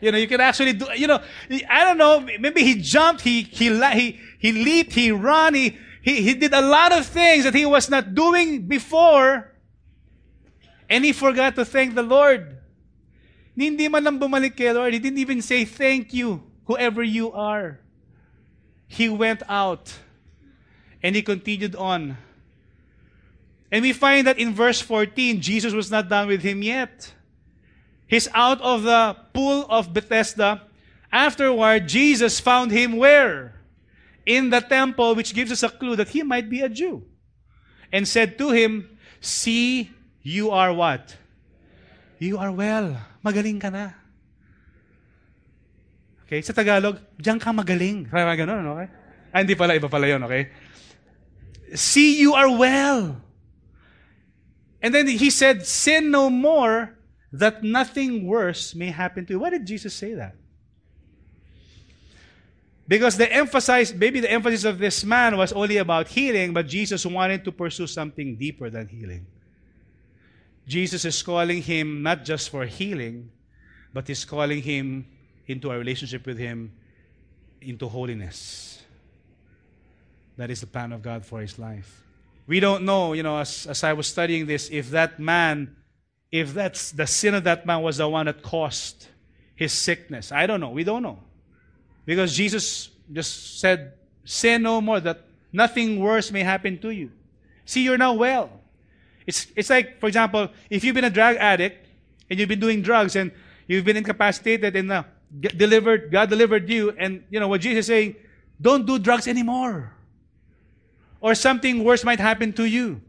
[0.00, 1.20] You know, you can actually do, you know,
[1.68, 6.20] I don't know, maybe he jumped, he, he, he, he leaped, he ran, he, he,
[6.22, 9.50] he did a lot of things that he was not doing before,
[10.90, 12.58] and he forgot to thank the Lord.
[13.56, 14.92] Hindi man lang bumalik kay Lord.
[14.92, 17.78] He didn't even say thank you, whoever you are.
[18.86, 19.94] He went out
[21.02, 22.16] and he continued on.
[23.70, 27.12] And we find that in verse 14, Jesus was not done with him yet.
[28.06, 30.62] He's out of the pool of Bethesda.
[31.10, 33.54] Afterward, Jesus found him where?
[34.26, 37.02] In the temple, which gives us a clue that he might be a Jew.
[37.92, 39.90] And said to him, See,
[40.22, 41.16] you are what?
[42.18, 42.98] You are well.
[43.24, 43.96] Magaling ka na.
[46.28, 46.44] Okay?
[46.44, 48.04] Sa Tagalog, diyan ka magaling.
[48.12, 48.88] Parang ganun, okay?
[49.32, 50.52] Ah, hindi pala, iba pala yun, okay?
[51.72, 53.16] See, you are well.
[54.84, 56.92] And then he said, Sin no more,
[57.32, 59.40] that nothing worse may happen to you.
[59.40, 60.36] Why did Jesus say that?
[62.86, 67.04] Because the emphasis, maybe the emphasis of this man was only about healing, but Jesus
[67.06, 69.26] wanted to pursue something deeper than healing.
[70.66, 73.30] Jesus is calling him not just for healing,
[73.92, 75.06] but he's calling him
[75.46, 76.72] into a relationship with him,
[77.60, 78.82] into holiness.
[80.36, 82.02] That is the plan of God for his life.
[82.46, 85.76] We don't know, you know, as, as I was studying this, if that man,
[86.30, 89.06] if that's the sin of that man was the one that caused
[89.54, 90.32] his sickness.
[90.32, 90.70] I don't know.
[90.70, 91.20] We don't know.
[92.04, 93.92] Because Jesus just said,
[94.24, 95.20] Sin no more, that
[95.52, 97.10] nothing worse may happen to you.
[97.66, 98.50] See, you're now well.
[99.26, 101.86] It's, it's like, for example, if you've been a drug addict
[102.28, 103.32] and you've been doing drugs and
[103.66, 105.04] you've been incapacitated and uh,
[105.40, 108.16] delivered, God delivered you, and you know what Jesus is saying,
[108.60, 109.92] don't do drugs anymore.
[111.20, 113.00] Or something worse might happen to you.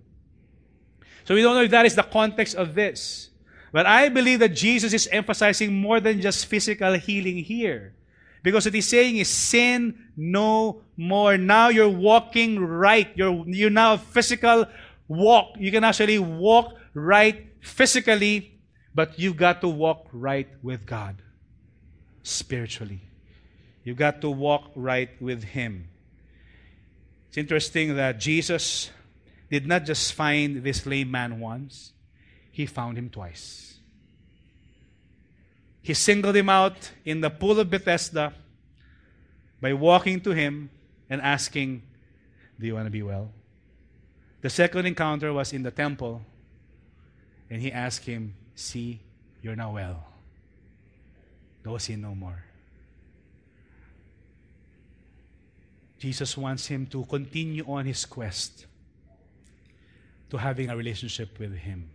[1.26, 3.30] So we don't know if that is the context of this.
[3.72, 7.94] But I believe that Jesus is emphasizing more than just physical healing here.
[8.42, 11.36] Because what he's saying is sin no more.
[11.36, 13.10] Now you're walking right.
[13.16, 14.68] You're, you're now physical
[15.08, 15.56] walk.
[15.58, 18.60] You can actually walk right physically,
[18.94, 21.22] but you've got to walk right with God
[22.24, 23.02] spiritually.
[23.84, 25.90] You've got to walk right with Him.
[27.30, 28.90] It's interesting that Jesus
[29.50, 31.94] did not just find this lame man once,
[32.52, 33.76] He found him twice.
[35.82, 38.34] He singled him out in the pool of Bethesda
[39.62, 40.72] by walking to him
[41.10, 41.84] and asking,
[42.60, 43.32] Do you want to be well?
[44.46, 46.22] The second encounter was in the temple,
[47.50, 49.02] and he asked him, See,
[49.42, 50.06] you're now well.
[51.64, 52.46] Go sin no more.
[55.98, 58.68] Jesus wants him to continue on his quest
[60.30, 61.90] to having a relationship with him.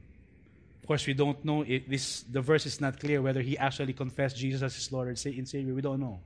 [0.82, 3.92] Of course, we don't know if this the verse is not clear whether he actually
[3.92, 5.72] confessed Jesus as his Lord and Savior.
[5.72, 6.18] We don't know.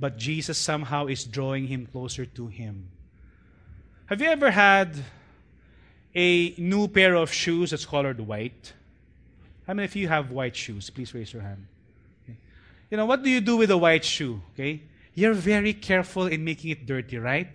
[0.00, 2.88] But Jesus somehow is drawing him closer to him.
[4.06, 5.04] Have you ever had
[6.14, 8.72] a new pair of shoes that's colored white?
[9.66, 10.90] How many of you have white shoes?
[10.90, 11.66] Please raise your hand.
[12.24, 12.36] Okay.
[12.90, 14.40] You know, what do you do with a white shoe?
[14.54, 14.82] Okay?
[15.14, 17.54] You're very careful in making it dirty, right?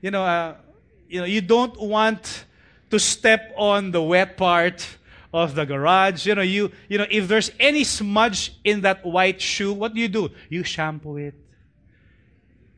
[0.00, 0.56] You know, uh,
[1.08, 2.44] you know, you don't want
[2.90, 4.98] to step on the wet part
[5.32, 6.26] of the garage.
[6.26, 10.00] You know, you, you know, if there's any smudge in that white shoe, what do
[10.00, 10.30] you do?
[10.48, 11.34] You shampoo it.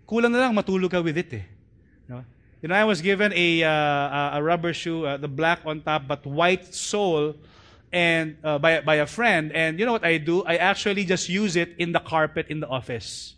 [0.07, 1.43] Kulang na lang matulog ka with it eh.
[2.09, 2.25] Know,
[2.65, 6.09] you know I was given a, uh, a rubber shoe, uh, the black on top
[6.09, 7.37] but white sole,
[7.93, 9.53] and uh, by, by a friend.
[9.53, 10.43] And you know what I do?
[10.45, 13.35] I actually just use it in the carpet in the office.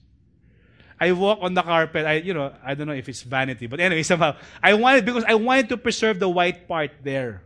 [1.00, 2.06] I walk on the carpet.
[2.06, 5.24] I, you know, I don't know if it's vanity, but anyway, somehow I wanted because
[5.24, 7.42] I wanted to preserve the white part there.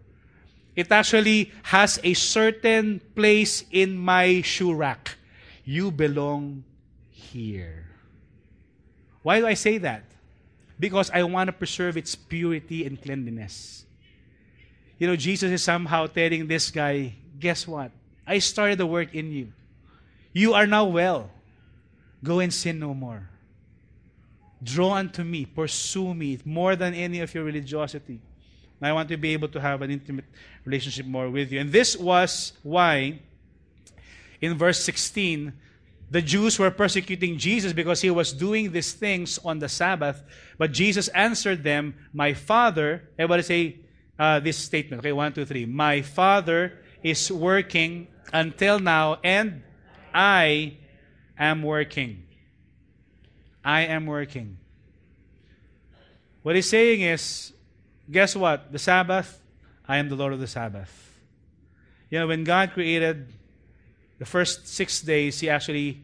[0.76, 5.16] It actually has a certain place in my shoe rack.
[5.64, 6.64] You belong
[7.09, 7.87] here.
[9.22, 10.09] Why do I say that?
[10.81, 13.85] Because I want to preserve its purity and cleanliness.
[14.99, 17.93] You know, Jesus is somehow telling this guy, guess what?
[18.26, 19.53] I started the work in you.
[20.33, 21.31] You are now well.
[22.24, 23.28] Go and sin no more.
[24.62, 28.20] Draw unto me, pursue me more than any of your religiosity.
[28.83, 30.24] I want to be able to have an intimate
[30.64, 31.61] relationship more with you.
[31.61, 33.20] And this was why,
[34.41, 35.53] in verse 16,
[36.11, 40.22] the Jews were persecuting Jesus because he was doing these things on the Sabbath.
[40.58, 43.80] But Jesus answered them, My Father, everybody say
[44.18, 45.00] uh, this statement.
[45.00, 45.66] Okay, one, two, three.
[45.66, 49.62] My Father is working until now, and
[50.12, 50.78] I
[51.38, 52.24] am working.
[53.64, 54.58] I am working.
[56.42, 57.52] What he's saying is,
[58.11, 58.72] guess what?
[58.72, 59.40] The Sabbath,
[59.86, 61.18] I am the Lord of the Sabbath.
[62.11, 63.32] You know, when God created
[64.21, 65.99] the first six days, He actually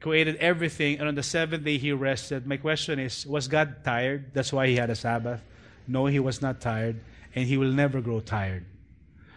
[0.00, 2.46] created everything, and on the seventh day, He rested.
[2.46, 4.32] My question is, was God tired?
[4.32, 5.42] That's why He had a Sabbath?
[5.86, 6.98] No, He was not tired,
[7.34, 8.64] and He will never grow tired.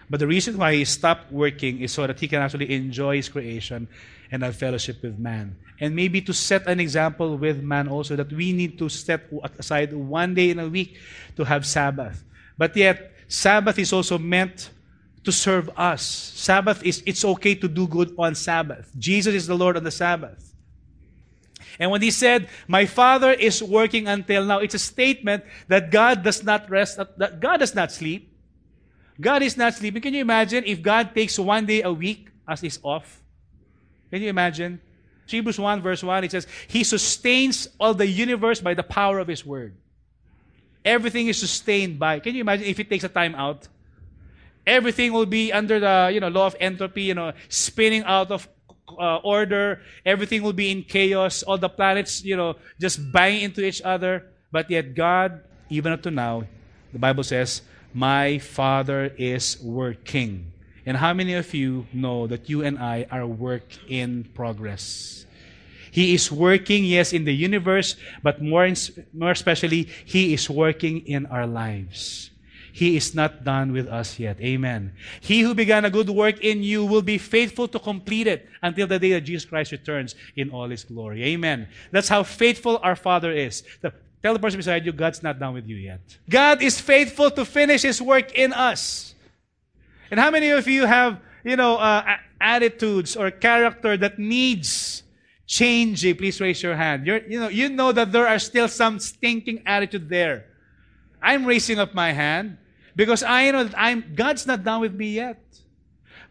[0.09, 3.27] But the reason why He stopped working is so that He can actually enjoy His
[3.27, 3.89] creation
[4.31, 5.57] and have fellowship with man.
[5.81, 9.27] And maybe to set an example with man also that we need to set
[9.59, 10.95] aside one day in a week
[11.35, 12.23] to have Sabbath.
[12.57, 14.69] But yet, Sabbath is also meant
[15.23, 16.03] to serve us.
[16.03, 18.91] Sabbath is, it's okay to do good on Sabbath.
[18.97, 20.53] Jesus is the Lord on the Sabbath.
[21.79, 26.23] And when he said, My Father is working until now, it's a statement that God
[26.23, 28.31] does not rest, that God does not sleep.
[29.19, 30.01] God is not sleeping.
[30.01, 33.21] Can you imagine if God takes one day a week as is off?
[34.09, 34.81] Can you imagine?
[35.27, 39.27] Hebrews 1 verse 1, it says, He sustains all the universe by the power of
[39.27, 39.75] His word.
[40.83, 43.67] Everything is sustained by, can you imagine if it takes a time out?
[44.65, 48.47] Everything will be under the, you know, law of entropy, you know, spinning out of
[48.99, 49.81] uh, order.
[50.05, 51.43] Everything will be in chaos.
[51.43, 54.27] All the planets, you know, just bang into each other.
[54.51, 56.43] But yet God, even up to now,
[56.93, 57.61] the Bible says,
[57.93, 60.51] my Father is working
[60.85, 65.25] and how many of you know that you and I are work in progress?
[65.91, 68.75] He is working, yes, in the universe, but more, in,
[69.13, 72.30] more especially, He is working in our lives.
[72.73, 74.39] He is not done with us yet.
[74.39, 74.93] Amen.
[75.19, 78.87] He who began a good work in you will be faithful to complete it until
[78.87, 81.23] the day that Jesus Christ returns in all His glory.
[81.25, 81.67] Amen.
[81.91, 83.63] That's how faithful our Father is.
[83.81, 83.93] The,
[84.23, 85.99] tell the person beside you, God's not done with you yet.
[86.29, 89.15] God is faithful to finish His work in us.
[90.09, 95.03] And how many of you have, you know, uh, attitudes or character that needs
[95.45, 96.15] changing?
[96.15, 97.05] Please raise your hand.
[97.05, 100.45] You're, you know, you know that there are still some stinking attitude there.
[101.21, 102.57] I'm raising up my hand
[102.95, 105.41] because I know that I'm, God's not done with me yet.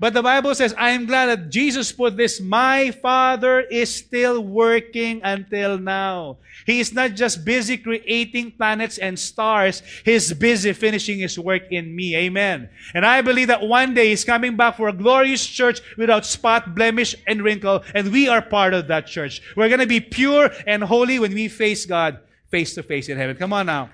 [0.01, 4.41] But the Bible says, I am glad that Jesus put this, my Father is still
[4.41, 6.39] working until now.
[6.65, 11.95] He is not just busy creating planets and stars, He's busy finishing His work in
[11.95, 12.17] me.
[12.17, 12.71] Amen.
[12.95, 16.75] And I believe that one day He's coming back for a glorious church without spot,
[16.75, 19.43] blemish, and wrinkle, and we are part of that church.
[19.55, 23.17] We're going to be pure and holy when we face God face to face in
[23.17, 23.37] heaven.
[23.37, 23.91] Come on now.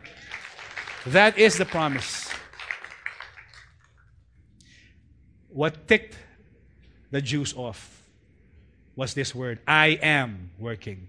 [1.07, 2.26] That is the promise.
[5.57, 6.19] What ticked
[7.11, 8.03] the Jews off
[8.95, 11.09] was this word I am working.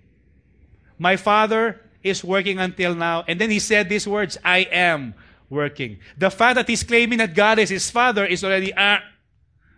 [0.98, 3.26] My father is working until now.
[3.28, 5.14] And then he said these words I am
[5.50, 6.00] working.
[6.18, 9.04] The fact that he's claiming that God is his father is already ah,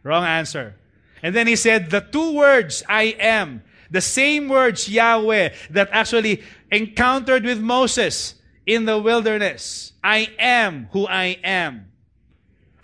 [0.03, 0.75] wrong answer.
[1.23, 6.43] And then he said the two words I am, the same words Yahweh that actually
[6.71, 8.35] encountered with Moses
[8.67, 9.93] in the wilderness.
[10.03, 11.89] I am who I am.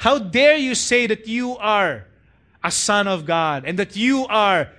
[0.06, 2.06] How dare you say that you are
[2.64, 4.70] a son of God and that you are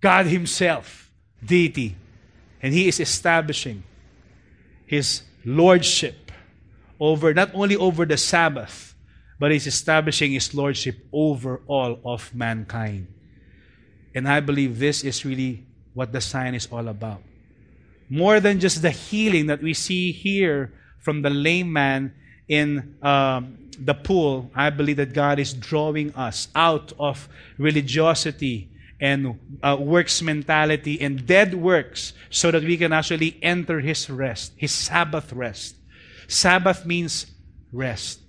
[0.00, 1.94] God Himself, deity,
[2.60, 3.84] and He is establishing
[4.84, 6.32] His lordship
[6.98, 8.96] over not only over the Sabbath,
[9.38, 13.06] but He's establishing His lordship over all of mankind.
[14.12, 15.64] And I believe this is really
[15.94, 17.22] what the sign is all about.
[18.10, 22.12] More than just the healing that we see here from the lame man
[22.48, 27.28] in um, the pool, I believe that God is drawing us out of
[27.58, 28.68] religiosity
[29.00, 34.52] and uh, works mentality and dead works so that we can actually enter His rest,
[34.56, 35.76] His Sabbath rest.
[36.28, 37.26] Sabbath means
[37.72, 38.20] rest.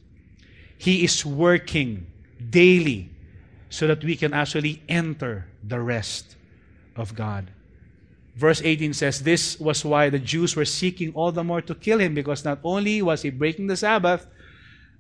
[0.78, 2.08] He is working
[2.50, 3.10] daily
[3.70, 6.36] so that we can actually enter the rest
[6.96, 7.52] of God.
[8.36, 12.00] Verse 18 says, This was why the Jews were seeking all the more to kill
[12.00, 14.28] him, because not only was he breaking the Sabbath,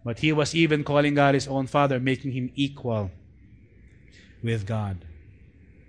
[0.03, 3.11] but he was even calling God his own Father, making him equal
[4.41, 5.03] with God.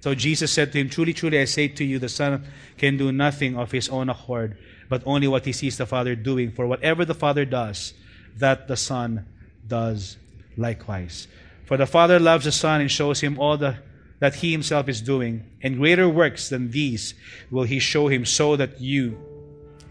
[0.00, 2.44] So Jesus said to him, Truly, truly, I say to you, the Son
[2.78, 4.56] can do nothing of his own accord,
[4.88, 6.50] but only what he sees the Father doing.
[6.50, 7.94] For whatever the Father does,
[8.36, 9.26] that the Son
[9.66, 10.16] does
[10.56, 11.28] likewise.
[11.64, 13.76] For the Father loves the Son and shows him all the,
[14.18, 17.14] that he himself is doing, and greater works than these
[17.50, 19.18] will he show him, so that you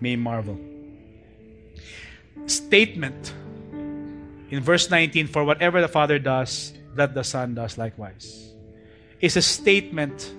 [0.02, 0.60] may marvel.
[2.48, 3.34] Statement
[4.50, 8.54] in verse 19 For whatever the Father does, that the Son does likewise,
[9.20, 10.34] is a statement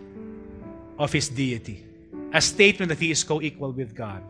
[0.98, 1.84] of his deity,
[2.32, 4.22] a statement that he is co equal with God.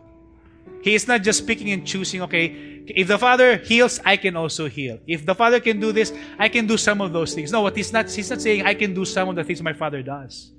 [0.86, 2.46] He is not just picking and choosing, okay,
[2.86, 5.00] if the Father heals, I can also heal.
[5.04, 7.50] If the Father can do this, I can do some of those things.
[7.50, 9.72] No, what he's not, he's not saying I can do some of the things my
[9.72, 10.52] Father does.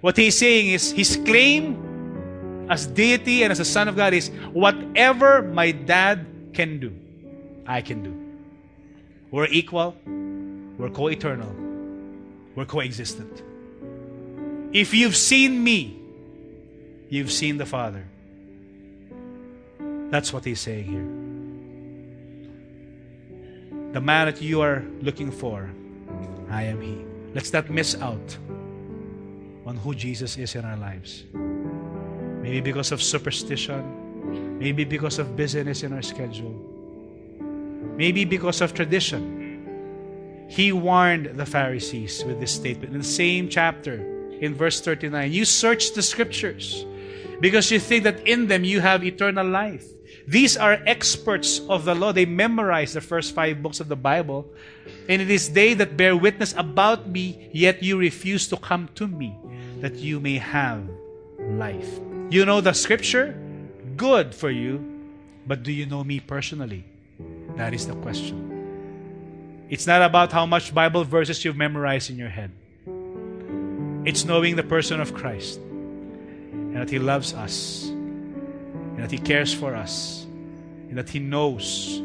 [0.00, 4.30] What he's saying is his claim as deity and as a son of God is
[4.52, 6.92] whatever my dad can do,
[7.64, 8.18] I can do.
[9.30, 9.94] We're equal,
[10.76, 11.54] we're co eternal,
[12.56, 13.44] we're coexistent.
[14.72, 16.00] If you've seen me,
[17.10, 18.08] you've seen the Father.
[20.12, 21.08] That's what he's saying here.
[23.94, 25.70] The man that you are looking for,
[26.50, 27.02] I am he.
[27.32, 28.36] Let's not miss out
[29.64, 31.24] on who Jesus is in our lives.
[31.32, 36.60] Maybe because of superstition, maybe because of busyness in our schedule,
[37.96, 40.44] maybe because of tradition.
[40.50, 45.46] He warned the Pharisees with this statement in the same chapter, in verse 39 You
[45.46, 46.84] search the scriptures
[47.40, 49.86] because you think that in them you have eternal life.
[50.26, 52.12] These are experts of the law.
[52.12, 54.46] They memorize the first five books of the Bible.
[55.08, 59.06] And it is they that bear witness about me, yet you refuse to come to
[59.06, 59.36] me,
[59.80, 60.82] that you may have
[61.38, 62.00] life.
[62.30, 63.38] You know the scripture?
[63.96, 64.88] Good for you.
[65.46, 66.84] But do you know me personally?
[67.56, 69.66] That is the question.
[69.68, 72.50] It's not about how much Bible verses you've memorized in your head.
[74.04, 77.91] It's knowing the person of Christ and that He loves us
[79.02, 80.24] that He cares for us,
[80.88, 82.00] and that He knows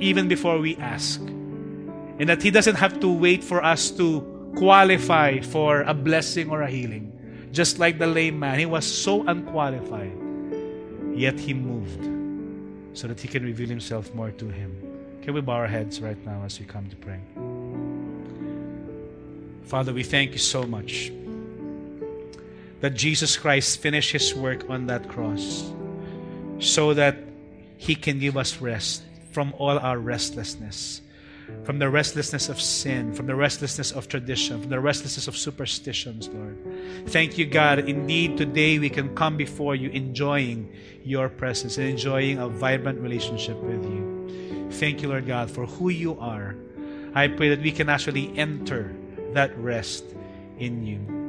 [0.00, 5.40] even before we ask, and that He doesn't have to wait for us to qualify
[5.40, 7.06] for a blessing or a healing.
[7.52, 10.12] Just like the lame man, he was so unqualified,
[11.14, 12.08] yet he moved
[12.96, 14.74] so that he can reveal himself more to him.
[15.22, 17.20] Can we bow our heads right now as we come to pray?
[19.64, 21.12] Father, we thank you so much
[22.80, 25.70] that Jesus Christ finished his work on that cross
[26.60, 27.16] so that
[27.76, 29.02] He can give us rest
[29.32, 31.00] from all our restlessness,
[31.64, 36.28] from the restlessness of sin, from the restlessness of tradition, from the restlessness of superstitions,
[36.28, 36.58] Lord.
[37.08, 37.88] Thank you, God.
[37.88, 40.72] Indeed, today we can come before you enjoying
[41.04, 44.68] your presence and enjoying a vibrant relationship with you.
[44.72, 46.54] Thank you, Lord God, for who you are.
[47.14, 48.94] I pray that we can actually enter
[49.32, 50.04] that rest
[50.58, 51.19] in you.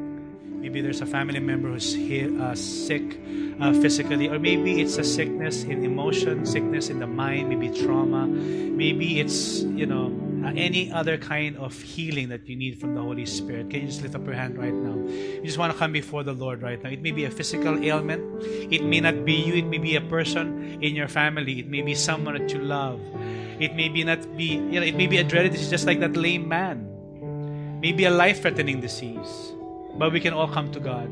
[0.62, 3.20] Maybe there's a family member who's uh, sick
[3.59, 8.28] uh, physically, or maybe it's a sickness in emotion, sickness in the mind, maybe trauma.
[8.28, 10.14] Maybe it's, you know,
[10.45, 13.72] uh, any other kind of healing that you need from the Holy Spirit.
[13.72, 14.95] Can you just lift up your hand right now?
[15.09, 16.91] You just want to come before the Lord right now.
[16.91, 18.22] It may be a physical ailment,
[18.72, 21.82] it may not be you, it may be a person in your family, it may
[21.82, 23.01] be someone that you love.
[23.59, 25.99] It may be not be, you know, it may be a dreaded disease just like
[26.01, 26.88] that lame man.
[27.82, 29.53] Maybe a life threatening disease
[29.98, 31.10] but we can all come to God.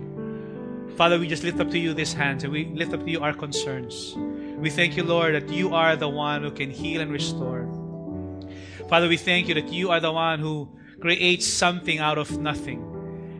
[0.95, 3.21] Father, we just lift up to you these hands and we lift up to you
[3.21, 4.15] our concerns.
[4.57, 7.67] We thank you, Lord, that you are the one who can heal and restore.
[8.89, 10.67] Father, we thank you that you are the one who
[10.99, 12.83] creates something out of nothing.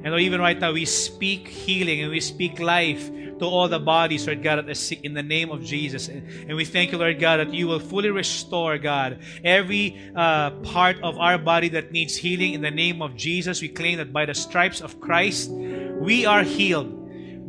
[0.01, 3.79] And Lord, even right now, we speak healing and we speak life to all the
[3.79, 6.07] bodies, Lord God, that are sick in the name of Jesus.
[6.07, 10.97] And we thank you, Lord God, that you will fully restore, God, every uh, part
[11.01, 13.61] of our body that needs healing in the name of Jesus.
[13.61, 16.98] We claim that by the stripes of Christ, we are healed.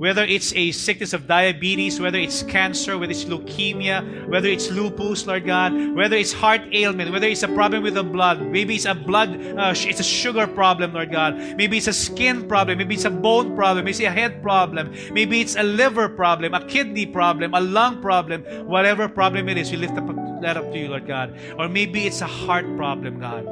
[0.01, 5.27] Whether it's a sickness of diabetes, whether it's cancer, whether it's leukemia, whether it's lupus,
[5.27, 8.87] Lord God, whether it's heart ailment, whether it's a problem with the blood, maybe it's
[8.87, 9.29] a blood,
[9.59, 13.11] uh, it's a sugar problem, Lord God, maybe it's a skin problem, maybe it's a
[13.11, 17.53] bone problem, maybe it's a head problem, maybe it's a liver problem, a kidney problem,
[17.53, 20.09] a lung problem, whatever problem it is, we lift up
[20.41, 21.39] that up to you, Lord God.
[21.59, 23.47] Or maybe it's a heart problem, God,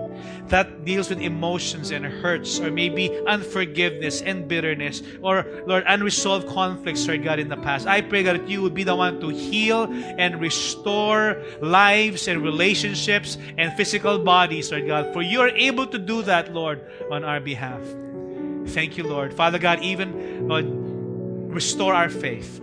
[0.49, 7.07] that deals with emotions and hurts, or maybe unforgiveness and bitterness, or Lord, unresolved conflicts,
[7.07, 7.87] Lord God, in the past.
[7.87, 12.43] I pray, God, that you would be the one to heal and restore lives and
[12.43, 15.13] relationships and physical bodies, Lord God.
[15.13, 16.81] For you are able to do that, Lord,
[17.11, 17.81] on our behalf.
[18.69, 19.33] Thank you, Lord.
[19.33, 20.67] Father God, even Lord,
[21.53, 22.61] restore our faith.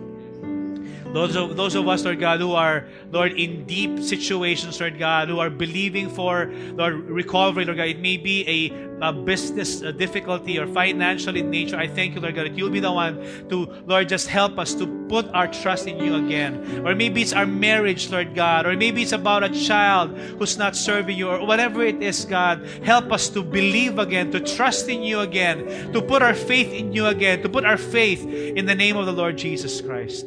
[1.16, 5.30] Those of, those of us, Lord God, who are, Lord, in deep situations, Lord God,
[5.30, 10.58] who are believing for, Lord, recovery, Lord God, it may be a, a business difficulty
[10.58, 11.78] or financial in nature.
[11.78, 14.74] I thank you, Lord God, that you'll be the one to, Lord, just help us
[14.74, 16.86] to put our trust in you again.
[16.86, 20.76] Or maybe it's our marriage, Lord God, or maybe it's about a child who's not
[20.76, 25.02] serving you, or whatever it is, God, help us to believe again, to trust in
[25.02, 28.74] you again, to put our faith in you again, to put our faith in the
[28.74, 30.26] name of the Lord Jesus Christ.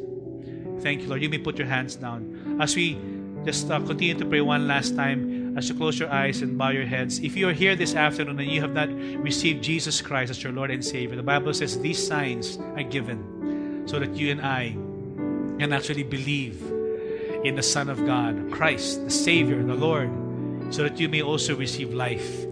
[0.82, 1.21] Thank you, Lord.
[1.21, 2.57] You may put your hands down.
[2.61, 2.97] As we
[3.45, 6.69] just uh, continue to pray one last time, as you close your eyes and bow
[6.69, 8.89] your heads, if you are here this afternoon and you have not
[9.21, 13.84] received Jesus Christ as your Lord and Savior, the Bible says these signs are given
[13.88, 14.71] so that you and I
[15.59, 16.61] can actually believe
[17.43, 20.09] in the Son of God, Christ, the Savior, the Lord,
[20.73, 22.43] so that you may also receive life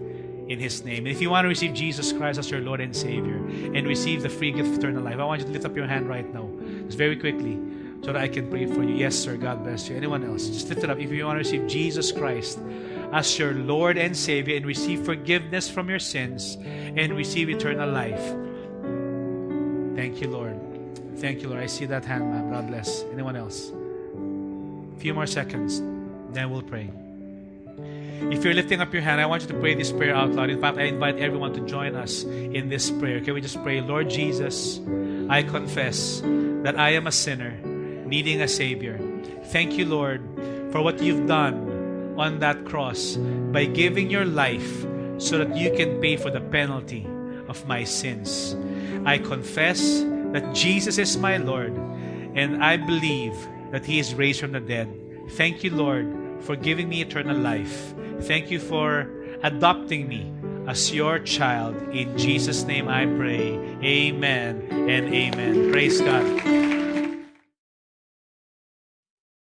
[0.48, 1.06] in His name.
[1.06, 4.22] And if you want to receive Jesus Christ as your Lord and Savior and receive
[4.22, 6.30] the free gift of eternal life, I want you to lift up your hand right
[6.32, 6.50] now,
[6.86, 7.58] just very quickly
[8.02, 8.94] so that I can pray for you.
[8.94, 9.36] Yes, sir.
[9.36, 9.96] God bless you.
[9.96, 10.48] Anyone else?
[10.48, 10.98] Just lift it up.
[10.98, 12.58] If you want to receive Jesus Christ
[13.12, 18.22] as your Lord and Savior and receive forgiveness from your sins and receive eternal life.
[19.96, 20.58] Thank you, Lord.
[21.16, 21.62] Thank you, Lord.
[21.62, 22.50] I see that hand, ma'am.
[22.50, 23.02] God bless.
[23.12, 23.70] Anyone else?
[23.70, 25.80] A few more seconds,
[26.32, 26.90] then we'll pray.
[28.20, 30.50] If you're lifting up your hand, I want you to pray this prayer out loud.
[30.50, 33.20] In fact, I invite everyone to join us in this prayer.
[33.20, 34.80] Can we just pray, Lord Jesus,
[35.28, 37.56] I confess that I am a sinner
[38.08, 38.98] needing a Savior.
[39.46, 40.22] Thank you, Lord,
[40.72, 43.16] for what you've done on that cross
[43.52, 44.86] by giving your life
[45.18, 47.06] so that you can pay for the penalty
[47.48, 48.56] of my sins.
[49.04, 51.76] I confess that Jesus is my Lord,
[52.34, 53.34] and I believe
[53.70, 54.88] that He is raised from the dead.
[55.30, 56.06] Thank you, Lord,
[56.40, 57.94] for giving me eternal life.
[58.22, 59.08] Thank you for
[59.42, 60.32] adopting me
[60.66, 61.76] as your child.
[61.92, 63.58] In Jesus' name I pray.
[63.82, 65.72] Amen and amen.
[65.72, 66.77] Praise God.